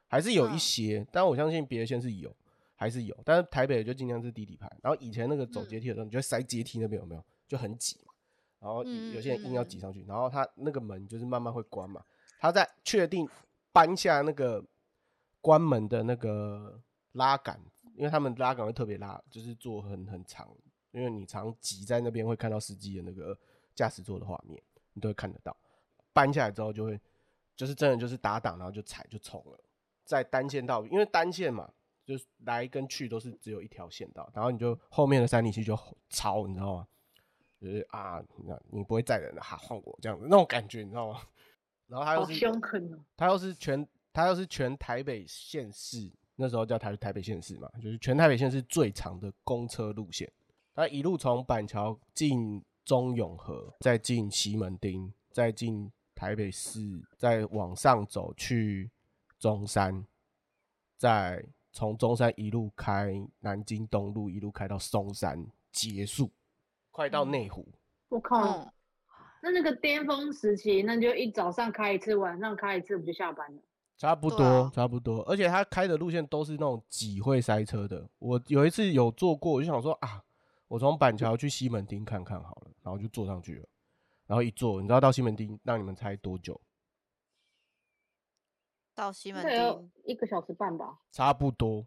[0.08, 2.34] 还是有一嗯些，但我相信别的县是有，
[2.74, 4.68] 还是有，但是台北就尽量是低底盘。
[4.82, 8.12] 然后以前那个走嗯阶梯的时候，你就会塞阶梯那边有没有，就很挤嘛。
[8.58, 12.02] 然后有些人硬要嗯挤上去，然后他那个门就是慢慢会关嘛。
[12.40, 13.28] 他在确定
[13.72, 14.64] 搬下那个
[15.40, 16.80] 关门的那个
[17.12, 17.60] 拉杆，
[17.94, 20.48] 因为他们拉杆会特别拉，就是做很很长，
[20.92, 23.38] 因为你常挤在那边会看到司机的那个
[23.74, 24.60] 驾驶座的画面，
[24.94, 25.56] 你都会看得到。
[26.12, 27.00] 搬下来之后就会，
[27.54, 29.60] 就是真的就是打档，然后就踩就冲了，
[30.08, 31.70] 在单线道，因为单线嘛，
[32.06, 36.88] 就是来跟去都是只有一条线道，然后你就后面的三零七就超，你知道吗？
[37.60, 41.20] 就是啊，那你不会载人了，哈，换我这样子那种感觉，你知道吗？
[41.86, 42.98] 然后他又是凶狠哦！
[43.16, 50.30] 他又是全他又是全台北县市，那时候叫台台北县市嘛，就是全台北县市最长的公车路线。
[50.74, 58.90] 他一路从板桥进中永和，再进西门町，再进台北市，再往上走去
[59.38, 60.04] 中山，
[60.96, 66.30] 再从中山一路开南京东路，一路开到松山结束，
[66.90, 67.66] 快到内湖。
[68.08, 68.72] 我靠，嗯，
[69.42, 73.62] 那那个巅峰时期，那就一早上开一次，晚上开一次，不就下班了？
[73.96, 75.22] 差不多，啊差不多。
[75.22, 78.08] 而且他开的路线都是那种挤会塞车的。
[78.18, 80.22] 我有一次有坐过，我就想说啊，
[80.68, 83.68] 我从板桥去西门町看看好了，然后就坐上去了。
[84.26, 86.60] 然后一坐，你知道到西门町让你们猜多久？
[88.98, 90.98] 到西门町，一个小时半吧。
[91.12, 91.86] 差不多，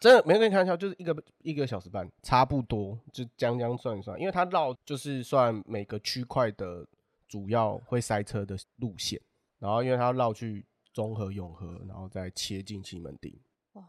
[0.00, 6.86] 真的没跟你开玩笑，就是一个一个小时半，差不多，就将将算一算，因为它绕就是算每个区块的
[7.28, 9.20] 主要会塞车的路线，
[9.58, 13.38] 然后因为它要绕去中和、永和，然后再切进西门町。
[13.74, 13.84] 哇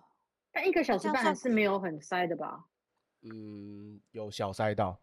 [0.51, 2.65] 但一个小时半是没有很塞的吧？
[3.21, 4.99] 嗯，有小塞道，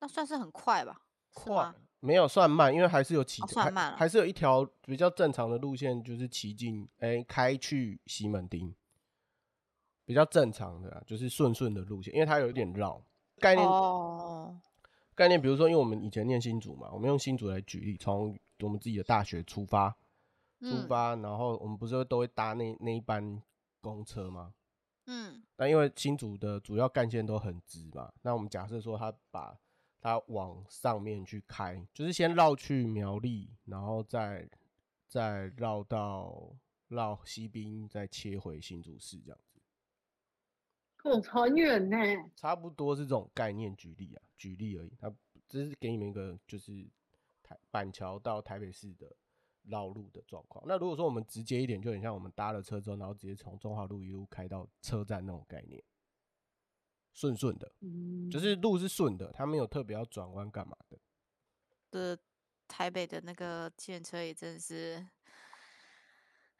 [0.00, 1.02] 那算是很快吧？
[1.34, 1.74] 快吗？
[2.00, 3.96] 没有算慢，因为还是有骑哦还算慢了。
[3.96, 8.72] 还是有一条比较正常的路线，就是骑进哎、开去西门町，
[10.04, 13.02] 比较正常的啊、就是顺顺的路线，因为它有一点绕。
[13.38, 14.58] 概念、哦，
[15.14, 20.88] 概念，比如说，因为我们以前念新竹嘛，我们用新竹来举例，从我们自己的大学出发，出嗯。
[20.88, 23.42] 发，然后我们不是都会搭那那一班
[23.82, 24.54] 公车吗？
[25.06, 25.42] 嗯。
[25.56, 29.54] 那因为新竹的主要干线都很直嘛，那我们假设说他把
[30.00, 34.48] 它往上面去开，就是先绕去苗栗，然后再
[35.08, 36.54] 再绕到
[36.88, 39.60] 绕西滨，再切回新竹市这样子，
[41.04, 41.96] 哦很远呢。
[42.34, 43.74] 差不多是这种概念。
[43.76, 44.92] 举例啊，举例而已。
[45.00, 45.12] 它
[45.48, 46.86] 只是给你们一个就是
[47.42, 49.14] 台板桥到台北市的
[49.62, 50.64] 绕路的状况。
[50.66, 55.82] 那如果说我们直接一点，就很像我们搭了车之后，然后直接从中华路一路开到车站那种概念，
[57.16, 57.72] 顺顺的。
[57.80, 60.98] 嗯，就是路是顺的，它没有特别要转弯干嘛的。
[61.90, 62.18] 的
[62.68, 65.04] 台北的那个计程车也真的是，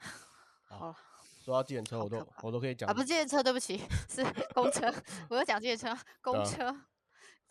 [0.65, 0.97] 好了
[1.45, 3.77] 说到计程车，我都我都可以讲啊，不是计程车，对不起，
[4.09, 4.93] 是公车。
[5.29, 6.75] 我要讲计程车，公车，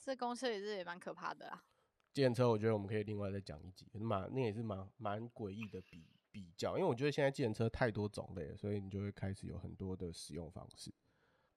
[0.03, 1.63] 这公车也是也蛮可怕的啦。
[2.11, 10.91] 计程车，我觉得我们可以另外再讲一集，蛮那也是蛮蛮诡异的比比较，因为我觉得现在计程车太多种类了，所以你就会开始有很多的使用方式。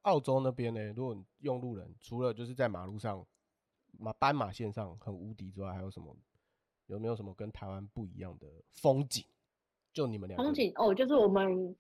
[0.09, 3.27] 澳洲那边呢，如果你用路人，除了就是在马路上
[3.99, 6.17] 马斑马线上很无敌之外，还有什么？
[6.87, 9.23] 有没有什么跟台湾不一样的风景？
[9.93, 11.77] 就你们两个风景哦，就是我们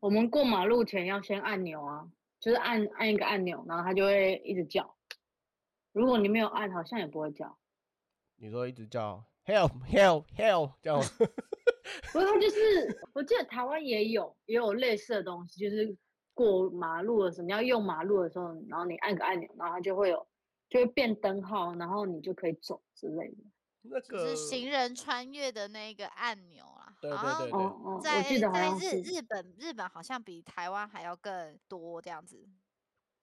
[0.00, 4.94] 我们过马路前要先按钮啊，就是按按一个按钮，然后它就会一直叫。
[5.92, 7.58] 如果你没有按，好像也不会叫。
[8.36, 11.06] 你说一直叫 help help help 这样吗，
[12.12, 15.96] 不是，它就是我记得台湾也有也有类似的东西，就是
[16.40, 20.26] 过马路的时候，你要用马路的时候，然后你按个按钮，然后它就会有
[20.70, 23.44] 就会变灯号，然后你就可以走之类的。
[23.82, 26.96] 那就个是行人穿越的那个按钮啦。
[27.00, 29.02] 对对对对哦哦，我在记得好在日。
[29.02, 32.48] 日本，日本好像比台湾还要更多这样子，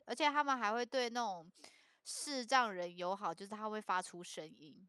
[0.06, 1.52] 而且他们还会对那种
[2.04, 4.88] 视障人友好，就是他会发出声音，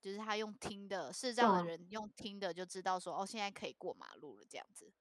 [0.00, 4.92] 就是他用听的，视障的人用听的就知道说哦，现在可以过马路了这样子。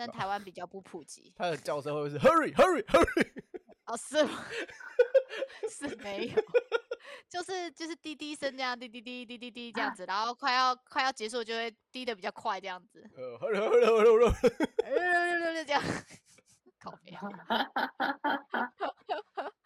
[0.00, 3.42] 但台湾比较不普及它的叫声会不会是 hurry hurry hurry？
[3.84, 4.44] 哦，是吗？
[5.68, 6.34] 是没有，
[7.28, 15.82] 就是就是滴滴声这样，滴滴滴滴滴滴这样子，然后快要快要结束就会滴的比较快这样子，呃，hurry hurry hurry hurry，这样，
[16.78, 17.18] 靠没有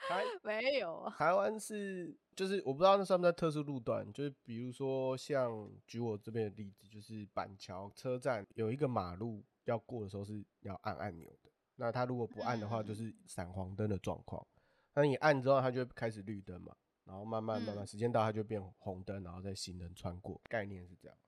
[0.09, 14.47] 台没有啊，台湾是就是我不知道那算不算特殊路段，就是比如说像举我这边的例子，就是板桥车站有一个马路要过的时候是要按按钮的，那他如果不按的话，就嗯是闪黄灯的状况。
[14.95, 21.19] 那你按之后，它就会开始绿灯嘛，然后慢慢慢慢嗯时间到，它就变红灯，然后再行人穿过，概念是这样。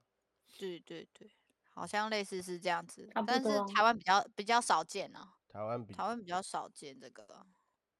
[0.58, 1.28] 对对对，
[1.70, 7.46] 好像类似是这样子但是台湾比较比较少见啊，台湾比台湾比较少见这个，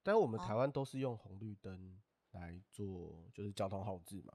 [0.02, 4.34] 但是我们台哦湾都是用红绿灯来做，就是交通号志嘛。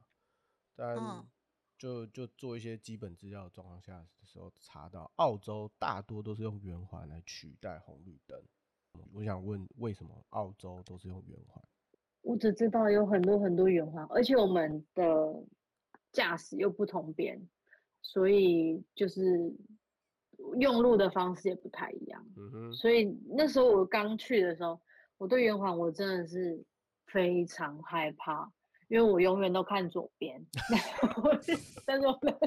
[0.75, 1.25] 但嗯
[1.81, 8.39] 就就做一些基本资料的状况下的时候，查到澳洲大多都是用圆环来取代红绿灯。
[9.11, 11.63] 我想问，为什么澳洲都是用圆环？
[12.21, 15.43] 我只知道有很多很多圆环，而且我们的
[16.11, 17.49] 驾驶又不同边，
[18.03, 19.51] 所以就是
[20.59, 22.23] 用路的方式也不太一样。
[22.37, 24.79] 嗯哼，所以那时候我刚去的时候，
[25.17, 26.63] 我对圆环我真的是
[27.07, 28.51] 非常害怕，
[28.91, 30.45] 因为我永远都看左边，
[31.87, 32.37] 但是我的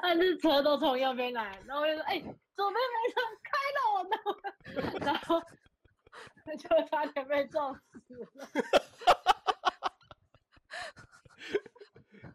[0.00, 5.38] 但是车都从右边来，然后我就说，哎、左边没车，开了我的，然后
[6.56, 8.26] 就差点被撞死了。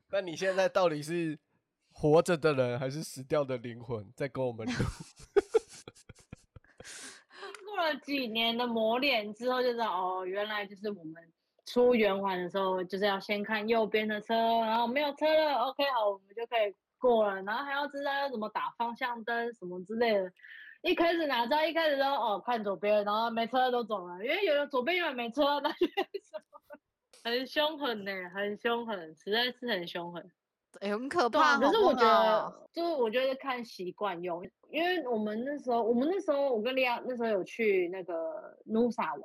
[0.12, 1.39] 那你现在到底是
[1.93, 4.73] 活着的人，还是死掉的灵魂在跟我们录？
[7.65, 11.34] 过了几年的磨练之后，就知道哦，原来就是我们
[11.71, 20.29] 出圆环的时候，就是要先看右边的车，然后没有车了，OK，好，我们就可以过了，然后还要知道要怎么打方向灯什么之类的。
[20.81, 26.79] 一开始哪知道，一开始都哦看左边，然后没车都走了，因为有的左边永远没车，那就是什么？
[27.23, 30.31] 很凶狠呢、很凶狠，实在是很凶狠。
[30.79, 39.23] 哎很可怕，可是我觉得，就是我觉得看习惯用，因为我们那时候，我们那时候，我跟利亚那时候有去那个努萨玩，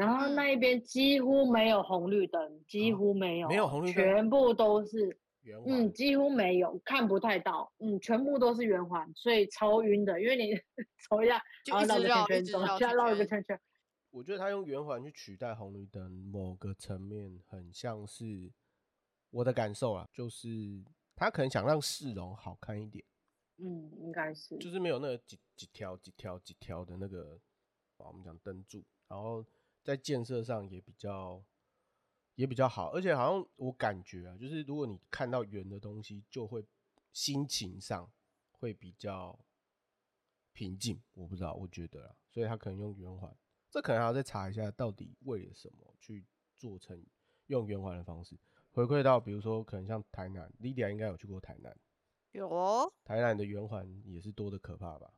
[0.00, 0.34] 然后嗯。
[0.34, 10.54] 那一边几乎没有红绿灯，几哦乎没有，没有红绿灯全部都是，圆环，嗯，几乎没有，看不太到，嗯，全部都是圆环，所以超晕的，因为你
[11.08, 13.60] 走一下，就绕，绕个圈圈，一直绕走一下绕一个圈圈圈，
[14.10, 18.50] 我觉得他用圆环去取代红绿灯，某个层面很像是
[19.30, 20.48] 我的感受啊，就是
[21.14, 23.04] 他可能想让市容好看一点，
[23.58, 27.38] 嗯，应该是，就是没有那个几几条几条几条的那个，
[27.98, 29.44] 啊我们讲灯柱，然后
[29.82, 31.42] 在建设上也比较
[32.34, 36.64] 也比较好，而且好像我感觉啊，就是如果你看到圆的东西，就会
[37.12, 38.10] 心情上
[38.50, 39.38] 会比较
[40.52, 43.36] 平静，我不知道，我觉得啊，所以他可能用圆环，
[43.70, 47.04] 这可能还要再查一下，到底为了什么去做成
[47.46, 48.38] 用圆环的方式。
[48.72, 51.76] 回馈到，比如说可能像台南，Lydia 应该有去过台南，
[52.32, 52.92] 有哦。
[53.02, 55.12] 台南的圆环也是多的可怕吧？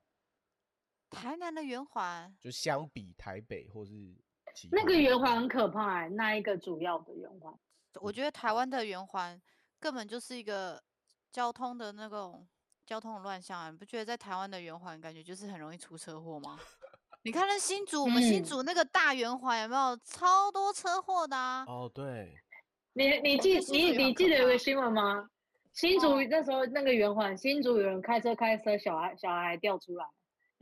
[1.10, 4.31] 台南的圆环，就相比台北或是其
[4.70, 7.52] 那他个圆环很可怕、欸，那一个主要的圆环。
[8.00, 9.40] 我觉得台湾的圆环
[9.78, 10.82] 根本就是一个
[11.30, 12.46] 交通的那种
[12.86, 13.70] 交通的乱象啊！
[13.70, 16.58] 你不觉得在台湾的圆环感觉就是很容易出车祸吗？
[17.24, 21.64] 你看那新竹，我们新嗯竹那个大圆环有没有超多车祸的啊？
[21.68, 22.34] 哦，对，
[22.94, 25.28] 你你记你你记得有个新闻吗？
[25.72, 30.04] 新竹哦那时候那个圆环，新竹有人开车开车，小孩小孩还掉出来，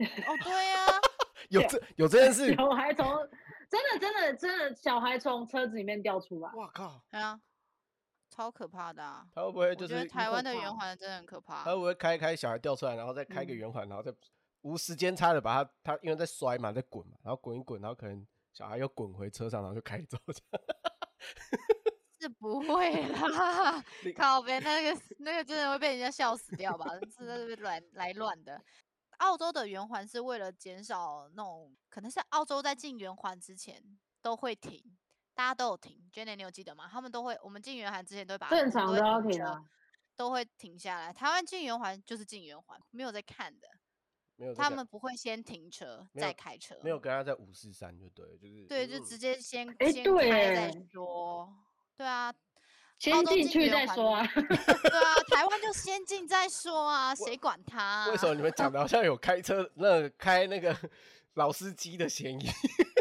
[0.03, 0.85] 哦，对呀、
[1.49, 3.05] 有这有这件事，小孩从
[3.71, 6.51] 真的真的真的小孩从车子里面掉出来。
[6.55, 7.39] 哇靠，对啊，
[8.29, 9.25] 超可怕的啊！
[9.33, 11.71] 他会不会我觉得就是台湾的圆环真的很可怕他。
[11.71, 14.13] 会不会开一开小孩掉出来，然后再开个嗯圆环，然后再
[14.63, 20.17] 无时间差的把他他因为在摔嘛，在滚嘛，然后滚一滚，然后可能小孩又滚回车上，然后就开走。
[22.19, 23.83] 是不会啦，
[24.15, 26.85] 靠边那个那个真的会被人家笑死掉吧？
[27.17, 28.61] 是在这边乱来乱的。
[29.21, 33.81] 澳洲的圆环是为了减少那种，可能是澳洲在进圆环之前
[34.21, 34.83] 都会停，
[35.35, 36.09] 大家都有停。
[36.11, 36.89] Jenny，你有记得吗？
[36.91, 39.63] 他们都会，我们进圆环之前都会把正常都要停车停啊，
[40.15, 41.13] 都会停下来。
[41.13, 43.67] 台湾进圆环就是进圆环，没有在看的，
[44.37, 51.53] 没有他们不会先停车再开车，没有跟他在五四三就对，就是对，就嗯直接先诶先对开再耶说。
[51.95, 52.33] 对啊，
[53.01, 54.27] 先进去再说啊。
[54.35, 58.07] 对啊，台湾就先进再说啊，谁管他、啊？
[58.09, 60.75] 为什么你们讲的好像有开车那个开那个
[61.33, 62.47] 老司机的嫌疑？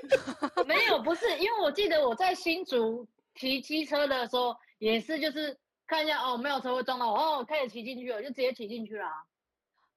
[0.66, 5.54] 没有，不是，因为我记得我在新竹骑机车的时候，也是就是
[5.86, 9.22] 看一下哦，没有车会撞到我，哦，开始骑进去了，就直接骑进去了啊，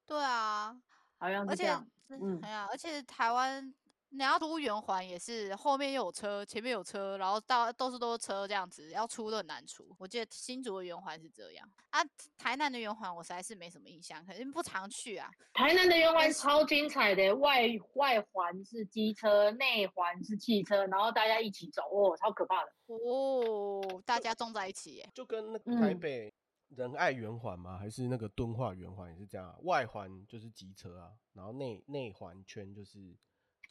[0.06, 0.76] 对啊，
[1.18, 1.88] 好像而且是这样。
[2.10, 3.74] 嗯嗯，哎呀，而且台湾
[4.16, 9.84] 你要出圆环也是后面又有车，前面有车，然后到都是都是车这样子，要出都很难出。
[9.98, 12.00] 我记得新竹的圆环是这样啊，
[12.38, 15.32] 台南的圆环我实在是没什么印象，可能不常去啊。
[15.52, 22.72] 台南的圆环超精彩的，外外环是机车，内环是汽车，然后大家一起走，哦，超可怕的。
[22.86, 26.32] 哦，大家种在一起耶，就跟那个台嗯北
[26.70, 27.80] 仁爱圆环吗？
[27.80, 29.56] 还是那个敦化圆环也是这样啊？
[29.64, 33.18] 外环就是机车啊，然后内内环圈就是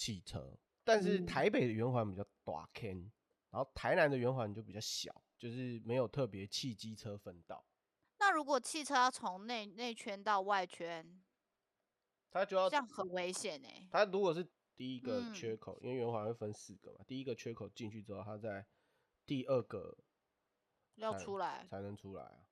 [0.03, 0.59] 汽车。
[0.83, 3.13] 但是嗯台北的圆环比较大坑，
[3.51, 7.65] 然后台南的圆环就比较小，就是没有特别汽机车分道，
[8.19, 11.23] 那如果汽车要从内内圈到外圈，
[12.33, 13.87] 它就要这样很危险哎。
[13.93, 18.67] 它如果是第一个嗯缺口，因为圆环会分四个嘛，第一个缺口进去之后，它在
[19.25, 19.97] 第二个
[20.97, 22.49] 要出来，才能出来啊。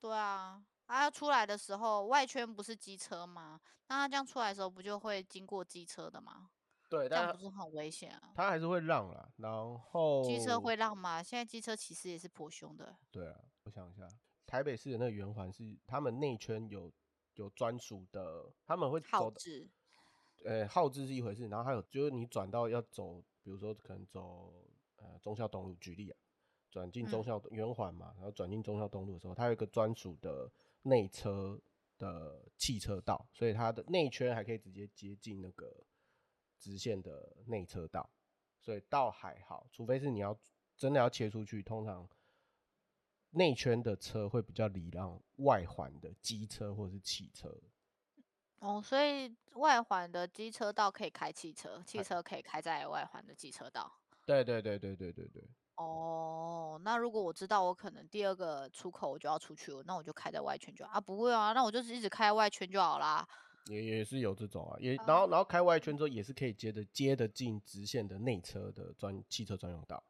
[0.00, 3.60] 对啊，它要出来的时候，外圈不是机车吗？
[3.88, 6.50] 那它这样出来的时候，不就会经过机车的吗？
[6.92, 8.32] 对，这但不是很危险啊？
[8.34, 9.50] 他还是会让啦，然
[9.80, 11.22] 后机车会让吗？
[11.22, 12.94] 现在机车其实也是颇凶的。
[13.10, 14.06] 对啊，我想一下，
[14.44, 16.92] 台北市的那个圆环是他们内圈有
[17.36, 19.66] 有专属的，他们会耗资
[20.44, 24.52] 呃，耗资是一回事，然后还有就是你转到要走，比如说可能走
[24.96, 26.18] 呃忠孝东路，举例啊，
[26.70, 30.52] 转进忠嗯孝圆环嘛，然后转进忠孝东路的时候，它有一个专属的
[30.82, 31.58] 内车
[31.96, 35.72] 的汽车道，所以它的内圈还可以直接接近那个
[36.62, 38.08] 直线的内车道，
[38.60, 40.38] 所以倒还好，除非是你要
[40.76, 42.08] 真的要切出去，通常
[43.30, 47.52] 内圈的车会比较礼让外环的机车或者是汽车。
[48.60, 53.92] 哦，所以外环的机车道可以开汽车，汽哎车可以开在外环的机车道。
[54.24, 55.42] 对对对对对对对，
[55.74, 61.00] 哦，那如果我知道我可能第二个出口我就要出去了，那我就开在外圈就好啊？
[61.00, 63.28] 不会啊，那我就是一直开外圈就好啦。
[63.66, 70.02] 也也是有这种啊，也然后然后开外圈之后也是可以接的接得进直线的内车的专汽车专用道。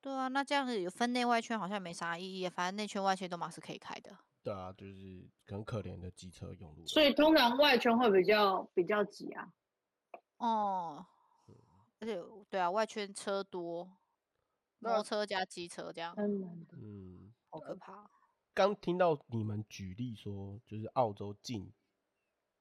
[0.00, 4.16] 对啊，那这样子有分内外圈好像没啥意义，反正内圈外圈都嘛是可以开的。
[4.42, 6.86] 对啊，就是很可怜的机车用路。
[6.86, 9.52] 所以通常外圈会比较比较挤啊。
[10.36, 11.04] 哦，
[11.98, 13.84] 而且对啊，外圈车多，
[14.78, 18.08] 摩那托车加机车这样，真的，嗯，好可怕。
[18.54, 21.72] 刚听到你们举例说，就是澳洲进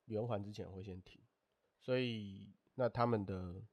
[0.06, 1.22] 圆环之前会先停，
[1.80, 3.64] 所以那他们的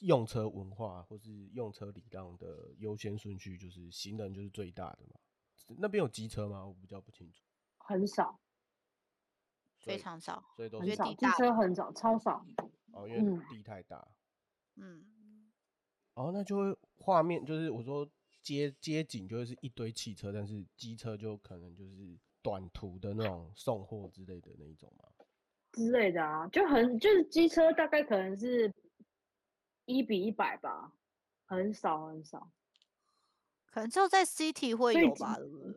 [0.00, 5.20] 用车文化或是用车礼让的优先顺序，就是行人就是最大的嘛。
[5.78, 6.66] 那边有机车吗？
[6.66, 7.42] 我比较不清楚。
[7.78, 8.38] 很少
[9.78, 12.46] 非常少，所以都我很少，机觉得地车很少，超少。
[12.92, 14.06] 哦，因为嗯地太大。
[14.76, 15.50] 嗯，
[16.14, 18.08] 哦，那就会画面就是我说
[18.42, 25.08] 街街景就会是一堆汽车，但是机车就可能就是短途的那种送货之类的那一种嘛。
[25.74, 28.72] 之类的啊，就很就是机车大概可能是
[29.84, 30.92] 一比一百吧，
[31.46, 32.50] 很少很少。
[33.66, 35.74] 可能只有在 City 会有吧，对不对？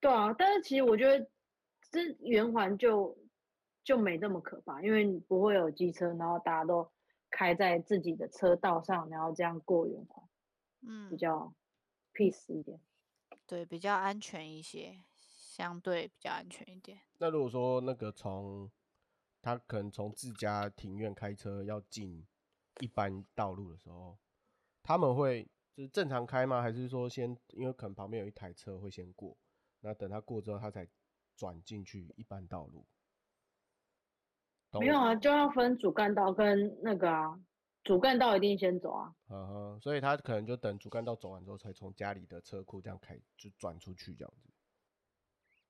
[0.00, 1.26] 对啊，但是其实我觉得
[1.90, 3.16] 这圆环就
[3.82, 6.86] 就没那么可怕，因为你不会有机车，然后大家都
[7.30, 10.28] 开在自己的车道上，然后这样过圆环，
[10.86, 11.54] 嗯比嗯，较
[12.12, 12.78] peace 一点。
[13.46, 15.00] 对，比较安全一些，
[15.54, 16.98] 相对比较安全一点。
[17.18, 18.68] 那如果说那个从
[19.40, 22.26] 他可能从自家庭院开车要进
[22.80, 24.18] 一般道路的时候，
[24.82, 26.60] 他们会就是正常开吗？
[26.60, 29.36] 还是说先因为可能旁边有一台车会先过，
[29.78, 30.88] 那等他过之后他才
[31.36, 32.84] 转进去一般道路？
[34.80, 37.40] 没有啊，就要分主干道跟那个啊，
[37.84, 39.14] 主干道一定先走啊。
[39.28, 44.50] 嗯哼，所以他可能就等主干道走完之后，才从家里的车库这样开就转出去这样子。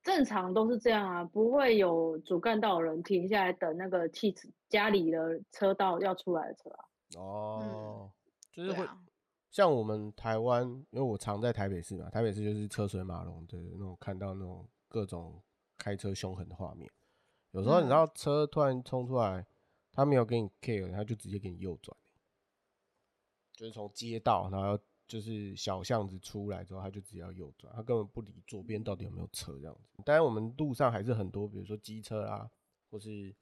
[0.05, 6.85] 正常都是这样啊，不会有主干道的人停下来等那个汽车家里的车道要出来的车啊。
[7.17, 8.11] 哦，
[8.51, 9.01] 就是会啊，
[9.49, 15.41] 像我们台湾，因为我常在台北市嘛，台北市就是车水马龙的那种，看到那种各种
[15.75, 16.87] 开车凶狠的画面。
[17.49, 19.43] 有时候你知嗯道车突然冲出来，
[19.91, 21.97] 他没有给你 care，他就直接给你右转，
[23.53, 24.77] 就是从街道，然后
[25.07, 30.01] 就是小巷子出来之后，他就只要右转，他根本不理左边到底有没有车这样子。
[30.03, 32.49] 当然，我们路上还是很多，比如说机车啊，
[32.89, 33.35] 或是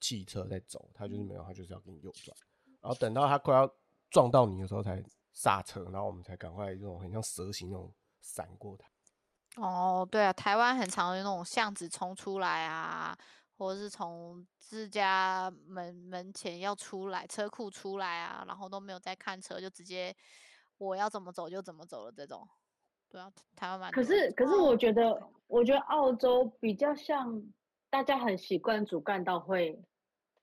[0.00, 2.36] 汽车在走，他就是没有，他就是要给你右转。
[2.80, 3.72] 然后等到他快要
[4.10, 5.02] 撞到你的时候才
[5.32, 8.86] 刹车，然后我们才赶快这种很像蛇形那种闪过他。
[9.62, 13.16] 哦，对啊，台湾很常有那种巷子冲出来啊，
[13.56, 20.14] 或者是从自家门门前要出来，车库出来啊，然后都没有在看车，就直接
[20.78, 22.46] 我要怎么走就怎么走了这种。
[23.08, 27.42] 对啊，台湾蛮可是可是我哦觉得，我觉得澳洲比较像
[27.90, 29.80] 大家很习惯主干道会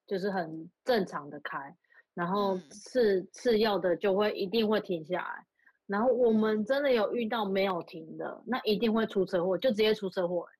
[0.07, 1.75] 就是很正常的开，
[2.13, 5.45] 然后嗯次次要的就会一定会停下来。
[5.85, 10.51] 然后我们真的有遇到没有停的，那一定会出车祸，就直接出车祸欸、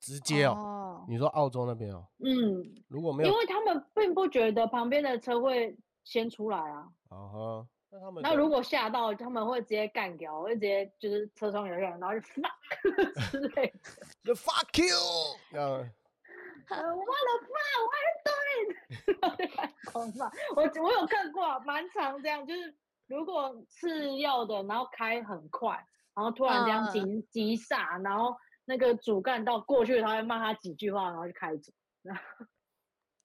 [0.00, 6.88] 直接哦，哦，你说澳洲那边哦，嗯，如果没有因为他们并不觉得旁边的车会先出来啊。
[7.10, 13.78] 啊哈，那他们那如果吓到，他们会直接干掉，会直接就是车窗摇下来，然后就 fuck 之类的。
[14.24, 15.68] 就 fuck you，这样
[16.70, 20.28] 呃，我忘了骂，我还对，然后就开始狂骂。
[20.56, 22.74] 我我有看过啊，蛮常这样，就是
[23.06, 25.70] 如果次要的，然后开很快，
[26.14, 28.34] 然后突然这样嗯急急刹，然后
[28.64, 31.72] 那个主干道过去，他会骂他几句话，然后就开走。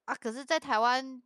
[0.05, 1.24] 啊，可是，在台湾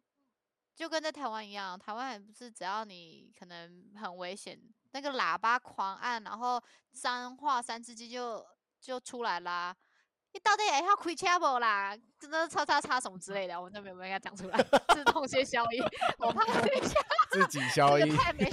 [0.75, 4.59] 就跟在台湾一样，台湾还不是只要你可能很危险，
[4.91, 6.61] 那个喇叭狂按，然后
[6.91, 8.45] 三话三字经就
[8.81, 9.75] 就出来啦。
[10.35, 11.95] 你到底还要开车不啦？
[12.19, 14.57] 真的叉叉叉什么之类的，我都没有跟他讲出来，
[14.89, 15.83] 自动先消音，
[16.17, 16.99] 我怕等一下
[17.29, 18.49] 自己消音，太没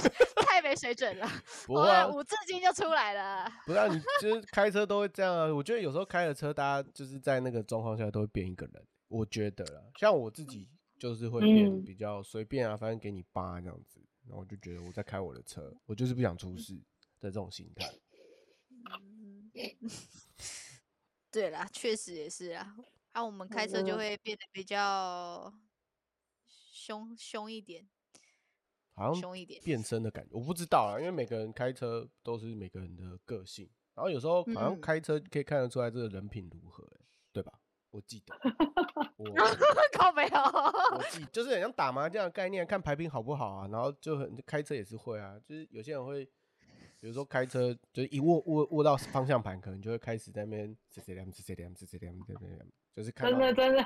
[0.47, 1.27] 太没水准了，
[1.67, 3.51] 我不会啊，五字经就出来了。
[3.65, 5.47] 不是啊，你 就是开车都会这样啊。
[5.47, 8.87] 我觉得有时候开了车，大家就是在那个状况下都会变一个人。
[9.09, 10.69] 我觉得啦，像我自己
[11.01, 16.75] 就是会变嗯比较随便啊，反正给你扒这样子，然后我就觉得我在开我的车，我就是不想出事
[17.19, 17.91] 的这种心态。
[18.93, 19.51] 嗯，
[21.31, 22.77] 对啦，确实也是啊。
[23.13, 25.53] 啊，我们开车就嗯会变得比较
[26.47, 27.89] 凶凶一点，
[28.95, 29.61] 好像凶一点。
[29.65, 36.87] 变身的感觉，我不知道啊，因为每个人开车都是每个人的个性，然后有时候好像嗯开车可以看得出来这个人品如何？
[37.91, 38.35] 我记得，
[39.19, 39.25] 我
[39.99, 40.39] 靠没有？
[40.97, 46.25] 我记 就是很像打麻将的概念，看牌品好不好啊，然后就很开车也是会啊，就是有些人会，
[47.01, 52.27] 比如说开车就是一握握握到方向盘，可能就会开始在那边呲呲两呲呲两呲呲两呲
[52.57, 53.85] 两，就是看真到的真的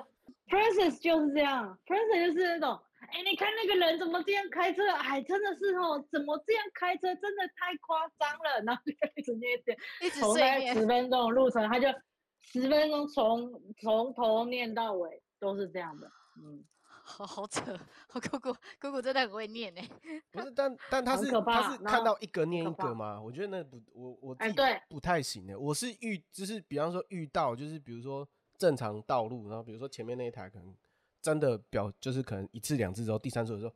[0.49, 4.83] ，Princess 就是这样，Princess 就是那种，哎、你看那个人怎么这样开车？
[4.93, 7.03] 哎，真的是哦，怎么这样开车？
[7.17, 8.63] 真的太夸张了。
[8.67, 11.89] 然后就一直捏点，一直从大概碎念十分钟的路程，他就
[12.53, 16.11] 十分钟从从头念到尾都是这样的。
[16.37, 17.79] 嗯，好好扯。
[18.13, 19.83] 我姑姑姑姑真的很会念呢。
[20.31, 23.21] 不是，但但他是他是看到一个念一个吗？
[23.21, 25.59] 我觉得那不，我我自己哎对不太行的。
[25.59, 28.27] 我是遇，就是比方说遇到，就是比如说
[28.57, 30.75] 正常道路，然后比如说前面那一台可能
[31.21, 33.75] 真的表，就是可能一次两次之后，第三次的时候，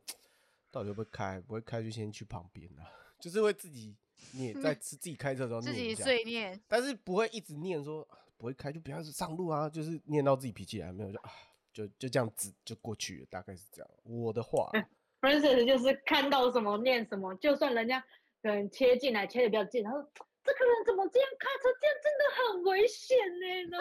[0.71, 1.39] 到底会不会开？
[1.41, 2.87] 不会开就先去旁边啊，
[3.19, 3.95] 就是会自己
[4.33, 11.29] 念， 在自自己开车的时候自己碎念，但是不会一直念说啊不会开就不要上路啊，就是念到自己脾气来，没有就啊
[11.73, 13.91] 就就这样子就过去了，大概是这样。
[14.03, 14.71] 我的话。
[15.19, 17.99] Princess 就是看到什么念什么，就算人家
[18.41, 20.09] 可能切进来，切的比较近，他说
[20.45, 23.45] 这个人怎么这样开车，这样真的很危险呢。
[23.69, 23.77] 那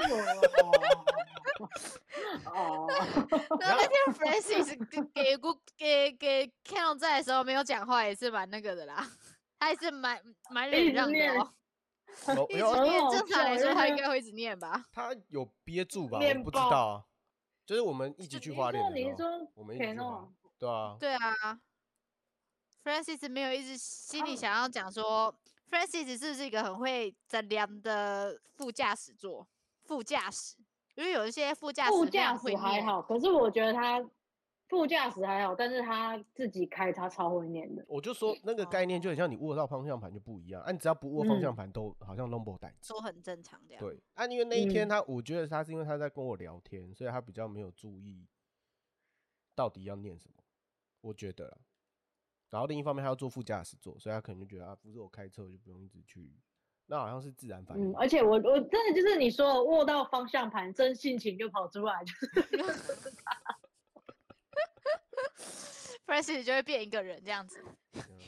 [2.51, 2.89] 我， 哦，
[3.61, 9.09] 然后那天 Francis 给给姑给给 Ken 在的时候没有讲话，也是蛮那个的啦，
[9.61, 11.55] 他也是蛮蛮忍让的哦。
[12.49, 14.85] 一直有没有正常来说他应该会一直念吧？
[14.93, 16.19] 他有憋住吧？
[16.19, 17.05] 我面不知道啊。
[17.67, 19.95] 就是我们一起去你花莲你的时候，说我们一起去
[20.59, 21.61] 对啊，对啊
[22.83, 25.35] ，Francis 没有一直心里想要讲说
[25.71, 29.47] ，Francis 是不是一个很会诊量的副驾驶座？
[29.85, 30.57] 副驾驶，
[30.95, 34.03] 因为有一些副驾驶副非常驾会还好，可是我觉得他
[34.69, 37.85] 副驾驶还好，但是他自己开他超会念的。
[37.89, 42.95] 我就说那个概念就很像你握到方向盘就不一样，啊，你只要不握方向嗯盘都好像弄不带劲。
[42.95, 43.83] 都很正常这样。
[43.83, 48.27] 对，啊，因为那一天嗯他，我觉得他是因为他在跟我聊天，所以他比较没有注意
[49.55, 50.35] 到底要念什么，
[51.01, 51.59] 我觉得啦。
[52.51, 56.31] 然后另一方面，他要坐副驾驶座，所以他可能就觉得啊，不是我开车，我就不用一直去。
[56.91, 62.27] 那好像是自然反应嗯，，而且我我真的就是你说握到方向盘，真性情就跑出来，就是
[66.09, 67.63] Francis 就会变一个人这样子。
[67.93, 68.19] 嗯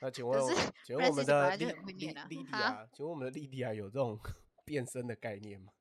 [0.00, 0.42] 那请问
[0.84, 4.18] 请问我们的莉来就很会莉啊莉迪亚，请问我们的莉迪亚有这种
[4.66, 5.72] 变身的概念吗？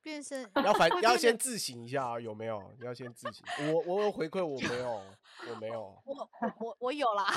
[0.00, 2.62] 变身 要反要先自省一下啊，有没有？
[2.80, 3.44] 要先自省。
[3.74, 5.02] 我我有回馈，我没有，
[5.50, 6.00] 我没有。
[6.06, 7.26] 我我我我有啦，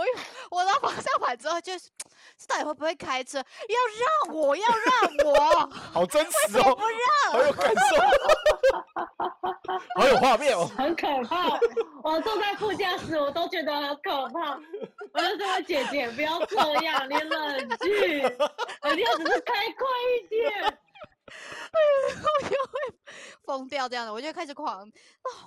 [0.00, 0.12] 我有
[0.50, 1.90] 我到方向盘之后就是，
[2.38, 3.36] 这到底会不会开车？
[3.38, 3.44] 要
[4.30, 7.32] 让我，要让我， 好真实哦，不让。
[7.32, 7.96] 好有感受，
[10.00, 10.66] 好有画面哦。
[10.76, 11.50] 很可怕。
[12.02, 14.58] 我坐在副驾驶，我都觉得很可怕。
[15.12, 17.90] 我就说姐姐不要这样，你冷静，
[18.94, 19.86] 你要只是开快
[20.16, 20.78] 一点。
[22.42, 22.98] 我就会
[23.44, 24.90] 疯掉这样的，我就开始狂，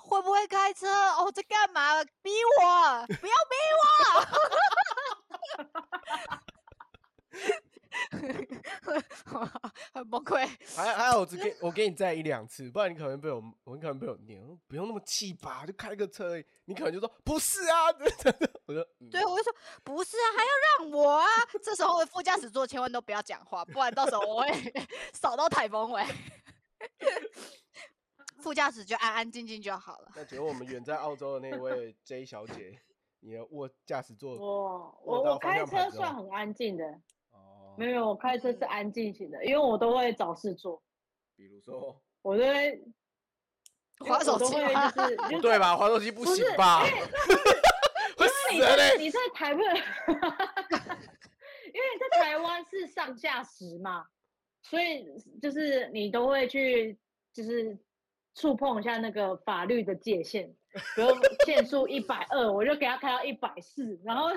[0.02, 0.88] 会不会开车？
[0.88, 2.02] 哦，在干嘛？
[2.22, 2.30] 逼
[2.60, 3.06] 我！
[3.06, 4.26] 不要逼我！
[9.92, 10.46] 很崩溃。
[10.76, 14.42] 还还好，我只给 我给你载一两次，不然你可能被我，我可能被我念。
[14.66, 18.50] 不用那么气吧，就开个车而已，你可能就说不是啊， 真的。
[18.66, 20.50] 我说嗯对，我就说不是啊，还要
[20.86, 21.26] 让我啊！
[21.62, 24.48] 这时候副驾驶座千万都不要讲话，不然到时候我会
[25.12, 26.02] 扫到台风尾。
[28.38, 30.12] 副驾驶就安安静静就好了。
[30.16, 32.78] 那请问我们远在澳洲的那位 J 小姐，
[33.20, 37.00] 你的握驾驶座我我我开车算很安静的，哦
[37.76, 40.82] 没，有，我开车是安静型的，因为我都会找事做，
[41.36, 42.82] 比如说 我都会
[44.06, 45.76] 滑手都会机 就是不对吧？
[45.76, 46.82] 滑手机不不是行吧？
[48.16, 48.98] 会死你在人嘞！
[48.98, 49.80] 你在台湾，因为
[52.00, 54.06] 在台湾是上下时嘛，
[54.62, 55.06] 所以
[55.42, 56.96] 就是你都会去
[57.32, 57.76] 就是
[58.34, 60.46] 触碰一下那个法律的界限，
[60.94, 61.08] 比如
[61.44, 64.28] 限速一百二，我就给他开到一百四，然后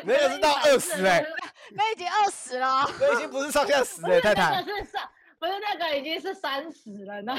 [0.06, 1.24] 那个是到二十哎
[1.72, 4.62] 那已经二十了哦，那已经不是上下死不是嘞， 太太那。
[4.62, 7.34] 个是上，不是那个已经是三十了呢。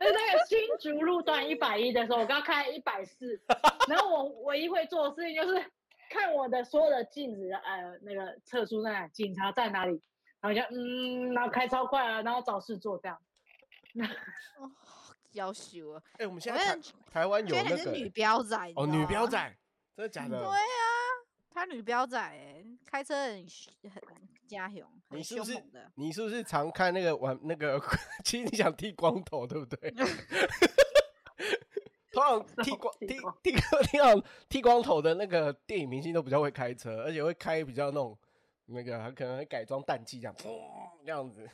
[0.00, 3.40] 那个新竹路段一百一的时候，我刚开一百四，
[3.88, 5.64] 然后我唯一会做的事情就是
[6.08, 10.00] 看我的所有的镜子，呃，那个测速在哪里，警察在哪里，
[10.40, 13.18] 然后就嗯，然后开超快啊，然后找事做这样。
[15.32, 16.02] 要羞啊！
[16.18, 16.78] 哎，我们现我在
[17.12, 19.56] 台湾有那个女标仔哦，女标仔，
[19.98, 20.38] 真的假的？
[20.38, 20.54] 对啊，
[21.50, 23.42] 他女标仔哎，开车很
[23.82, 24.80] 很加雄，
[25.10, 25.90] 很你是不是凶猛的。
[25.96, 27.82] 你是不是常看那个玩那个？
[28.24, 29.90] 其实你想剃光头，对不对？
[32.12, 38.16] 通常剃光 剃剃光剃剃光剃光头的那个电影明星都比较会开车，而且会开比较那种
[38.66, 40.48] 那个，还可能会改装氮气这样，砰
[41.04, 41.50] 这样子。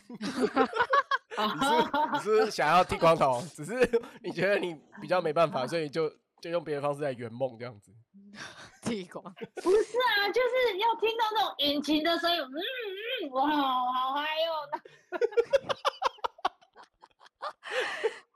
[1.37, 1.67] 你是
[2.13, 3.43] 你是想要剃光头？
[3.57, 3.73] 只是
[4.23, 6.13] 你觉得你比较没办法，所以就
[6.45, 7.91] 就用别的方式来圆梦这样子。
[8.85, 9.25] 剃光，
[9.63, 12.61] 不是啊，就是要听到那种引擎的声音，嗯
[13.23, 14.69] 嗯，哇，好嗨哦！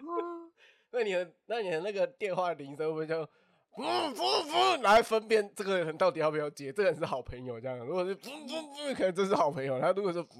[0.90, 3.26] 那你的那你的那个电话铃声会不会就
[3.72, 3.82] 不
[4.14, 6.72] 不不，来分辨这个人到底要不要接？
[6.72, 7.76] 这个人是好朋友这样。
[7.76, 10.34] 如果是不不不，可能这是好朋友；他如果是不，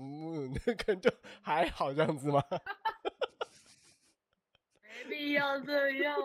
[0.65, 1.11] 那可能就
[1.43, 2.43] 还好这样子吗？
[4.81, 6.17] 没必要这样。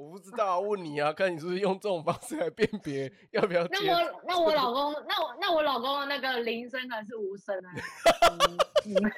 [0.00, 3.92] 我不知道啊，问你啊，看你是不是用这种方式来辨别要不要接那。
[3.92, 7.70] 我那我老公，那我那我老公的那个铃声还是无声啊。
[8.30, 9.12] 嗯 嗯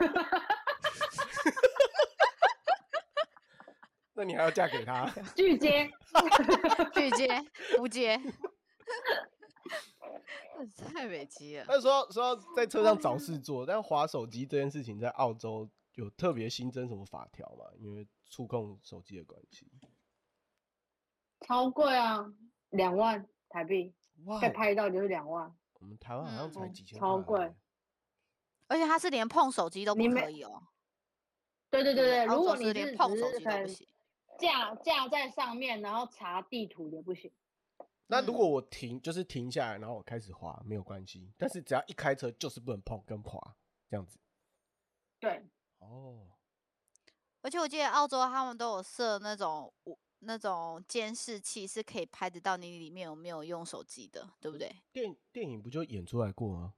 [4.15, 5.09] 那你还要嫁给他？
[5.37, 5.89] 拒接，
[6.93, 7.29] 拒接
[7.77, 8.21] 不接，
[10.93, 11.65] 太美极了。
[11.67, 17.65] 他说说在车上找事做，但滑手机这件事情在澳洲有特别新增什么法条吗？
[17.79, 19.67] 因为触控手机的关系。
[21.43, 22.25] 超贵啊，
[22.71, 25.55] 两万台币，哇被拍到就是两万。
[25.81, 27.39] 我们台湾好像才嗯几千超贵
[28.69, 30.63] 而且它是连碰手机都不可以哦。
[31.71, 33.89] 对对对对，如果你是连碰手机都不行。
[34.39, 37.31] 架架在上面，然后查地图也不行。
[37.31, 41.33] 嗯那如果我停，就是停下来，然后我开始滑，没有关系。
[41.39, 43.41] 但是只要一开车，就是不能碰跟滑
[43.89, 44.19] 这样子。
[45.19, 45.43] 对，
[45.79, 46.29] 哦，
[47.41, 54.75] 而且我记得澳洲他们都有设那种无那种监视器，是可以拍得到你里面有没有用手机的，对不对？
[54.93, 56.75] 电电影不就演出来过吗？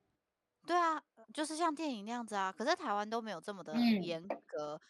[0.66, 2.51] 对啊，就是像电影那样子啊。
[2.51, 4.80] 可是台湾都没有这么的嗯严格。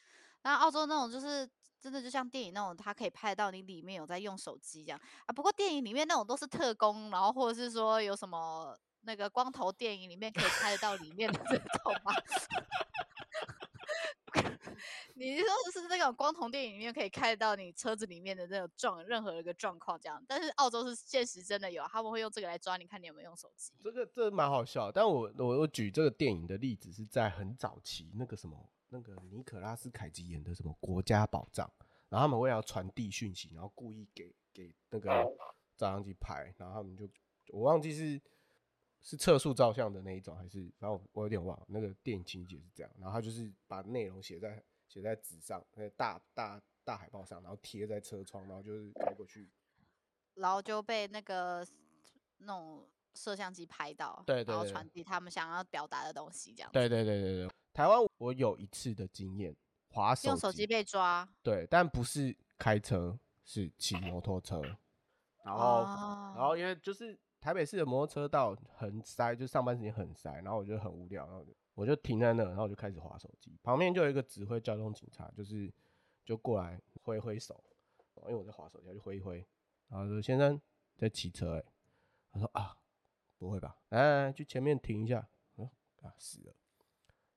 [0.42, 1.48] 那澳洲那种就是
[1.80, 5.32] 真的就像电影那种，它可以拍得到你里面有在用手机这样啊。
[5.32, 12.12] 不过电影里面那种都是特工，然后或者是说有什么那个光头电影里面可以拍得到里面的 这种吗？
[15.14, 20.22] 你说的是那种光同电影里面可以看到你车子里面的那种状任何一个状况这样？
[20.26, 23.72] 但是澳洲是现实真的有，他们会用这个来抓你看你有没有用手机。
[23.80, 31.70] 这个这蛮好笑，但我我我举这个电影的例子是在很早期那个什么那个尼可拉斯凯奇演的什么国家宝藏，
[32.08, 35.08] 然后他们为了要传递讯息，然后故意给给那个
[35.76, 37.08] 照相机拍，然后他们就
[37.48, 38.20] 我忘记是
[39.00, 44.62] 是测速照相的那一种，还是反正我我有点忘了，那个电影情节是这样，然后他就是把内容写在
[44.94, 49.50] 写在纸上，那大大大海报上，然后贴在车窗，然后就是开过去，
[50.34, 51.66] 然后就被那个
[52.38, 56.74] 那种摄像机拍到，然后对对对传递他们想要表达的东西，这样子。
[56.74, 59.52] 对对对对对，台湾我有一次的经验，
[59.88, 64.62] 滑手用手机被抓，对，但不是开车，是骑摩托车。
[65.44, 73.56] 然后，然后哦因为就是台北市的摩托车道很塞，就上班时间很塞，然后我就很无聊，然后我就停在那，然后我就开始划手机。
[73.62, 75.72] 旁边就有一个指挥交通警察，就是
[76.24, 77.62] 就过来挥挥手，
[78.22, 79.46] 因为我在划手机，他就挥一挥，
[79.88, 80.60] 然后说先生
[80.96, 81.64] 在骑车、欸，哎，
[82.32, 82.76] 他说啊，
[83.38, 83.76] 不会吧？
[83.90, 85.28] 来来来，去前面停一下。
[85.56, 85.68] 嗯
[86.02, 86.54] 啊，死了。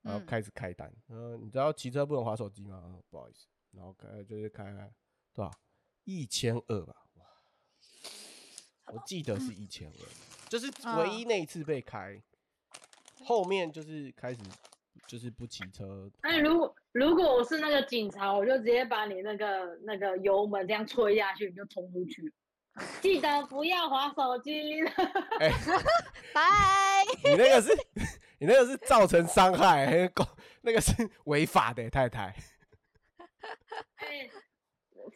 [0.03, 2.81] 然后嗯开始开单，嗯、你知道骑车不能划手机吗？
[2.85, 4.93] 嗯不好意思，然后开就是开开
[5.33, 5.51] 多少
[6.05, 7.25] 一千二吧，哇，
[8.93, 12.21] 我记得是一千二，就是唯一那一次被开，
[13.27, 14.39] 后面就是开始
[15.05, 22.33] 就是不骑车，那如果如果我是那个警察，我就直接把你那个那个油门这样吹下去，你就冲出去。
[23.01, 24.81] 记得不要划手机。
[25.41, 25.51] 哎、
[26.33, 26.41] 拜。
[27.25, 27.75] 你那个是
[28.39, 30.25] 你那个是造成伤害，那个狗
[30.61, 30.93] 那个是
[31.25, 32.33] 违法的，太太。
[33.97, 34.29] 哎，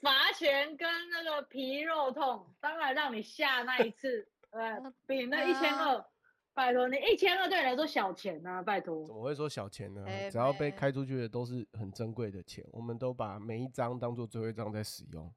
[0.01, 6.05] 罚钱跟那个皮肉痛，当然让你下那一次，呃， 比那一千二，
[6.54, 9.16] 拜托你一千二对你来说小钱呐、拜托怎。
[9.16, 10.04] 么会说小钱呢？
[10.06, 15.34] 哎只要被妹开出去的都是很珍贵的钱，我们都把每一张当做最后一张在使用。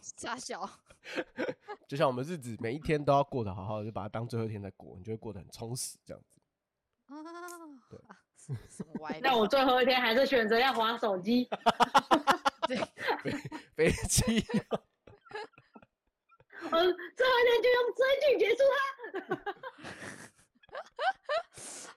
[0.00, 0.68] 傻小，
[1.86, 6.40] 就像我们日子每一天都要过得好好的，就把它当最后一天在过，你就会过得很充实这样子。
[7.06, 7.14] 啊
[7.88, 9.20] 对啊什什么歪理？
[9.22, 11.48] 那我最后一天还是选择要划手机。
[12.66, 12.76] 对，
[13.76, 14.44] 飞机
[16.70, 18.78] 呃，最后一天就用追剧结束它。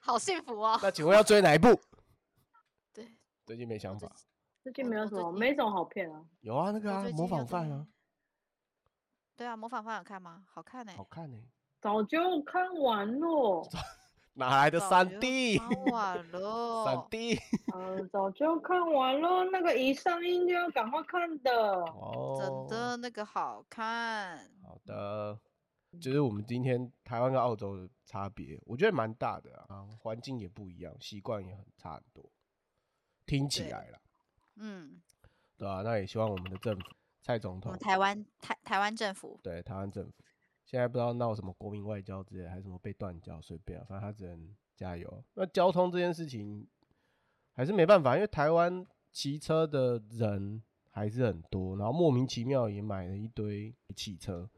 [0.00, 0.78] 好幸福哦。
[0.82, 1.68] 那请问要追哪一部？
[2.92, 3.06] 对，
[3.46, 4.10] 最近没想法。
[4.62, 6.22] 最近没有什么，没什么好片啊。
[6.40, 7.86] 有啊，那个啊，模仿犯啊，
[9.36, 10.44] 对啊，模仿犯有看吗？
[10.52, 11.38] 好看呢、好看呢、
[11.80, 13.68] 早就看完了，
[14.34, 15.58] 哪来的三早就 D？
[15.58, 16.84] 看完了。
[16.84, 17.38] 三 D
[17.74, 19.44] 嗯，早就看完了。
[19.50, 21.52] 那个一上映就要赶快看的。
[21.52, 24.38] 哦，真的那个好看。
[24.62, 25.38] 好的，
[26.00, 32.24] 就是我们今天台湾跟澳洲的差别，我觉得蛮大的啊，环境也不一样，习惯也很差很多。
[33.26, 34.00] 听起来啦，
[34.56, 35.00] 嗯，
[35.56, 36.82] 对啊，那也希望我们的政府
[37.22, 40.12] 蔡总统台湾台台湾政府对台湾政府，
[40.70, 45.24] 现在不知道闹什么国民外交之类，还是什么被断交，随便啊，反正他只能加油。
[45.34, 46.64] 那交通这件事情
[47.54, 50.62] 还是没办法，因为台湾骑车的人
[50.92, 54.48] 还是很多，然后莫名其妙也买了一堆汽车，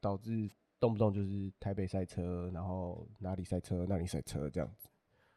[0.00, 4.88] 导致动不动就是台北赛车，然后哪里赛车，哪里赛车这样子。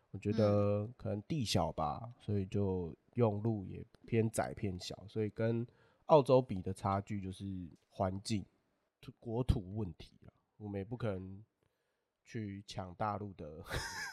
[0.09, 5.63] 我觉得可能地小吧，所以就用路也偏窄偏小，所以跟
[6.07, 8.43] 澳洲比的差距就是环境、
[9.01, 10.31] 土国土问题啊。
[10.57, 11.43] 我们也不可能
[12.23, 13.63] 去抢大陆的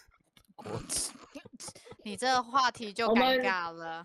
[0.57, 1.13] 国土，
[2.03, 4.03] 你这个话题就尴尬了。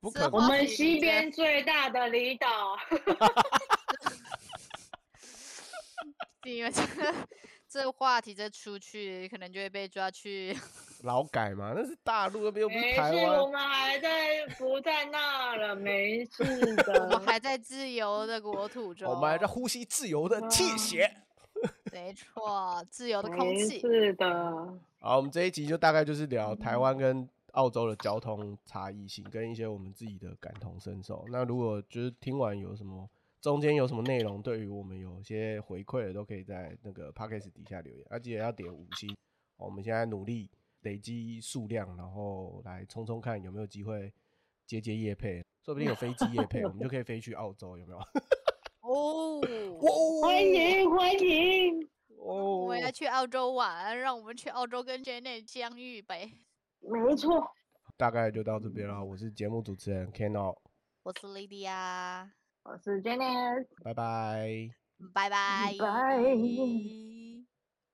[0.00, 0.32] 不可能。
[0.32, 2.76] 我们西边最大的离岛，
[6.44, 7.28] 因为这个
[7.68, 10.56] 这个话题再出去，可能就会被抓去。
[11.02, 13.46] 劳改嘛，那是大陆那边又不是没台事，我。
[13.48, 16.44] 们还在不在那了，没事
[16.76, 17.26] 的 我们。
[17.26, 19.10] 还在自由的国土中。
[19.10, 21.10] 我们还在呼吸自由的气血。
[21.92, 23.80] 没错，自由的空气。
[23.80, 31.24] 是的，好，我们这一集就大概就是聊台湾跟澳洲的交通差异性，跟一些我们自己的感同身受。
[31.32, 33.08] 那如果就是听完有什么
[33.40, 39.16] 中间有什么内容，对于我们有些回馈的，都可以在那个 p o c k e t 底下留言，而且要点五星。
[39.56, 40.48] 我们现在努力
[40.88, 44.10] 累积数量，然后来冲冲看有没有机会
[44.66, 47.98] 接接夜配，说不定有飞机夜配，我们就可以飞去澳洲，有没有？
[48.80, 49.38] 哦，
[50.22, 51.86] 欢迎欢迎，
[52.16, 56.32] 哦我要去澳洲玩，让我们去澳洲跟 Janet 相遇呗。
[56.80, 57.46] 没错，
[57.98, 59.04] 大概就到这边了。
[59.04, 60.56] 我是节目主持人 Keno，
[61.02, 62.30] 我是 Lydia，
[62.62, 63.66] 我是 Jenny。
[63.84, 64.70] 拜拜。
[65.12, 65.74] 拜拜。
[65.78, 67.17] 拜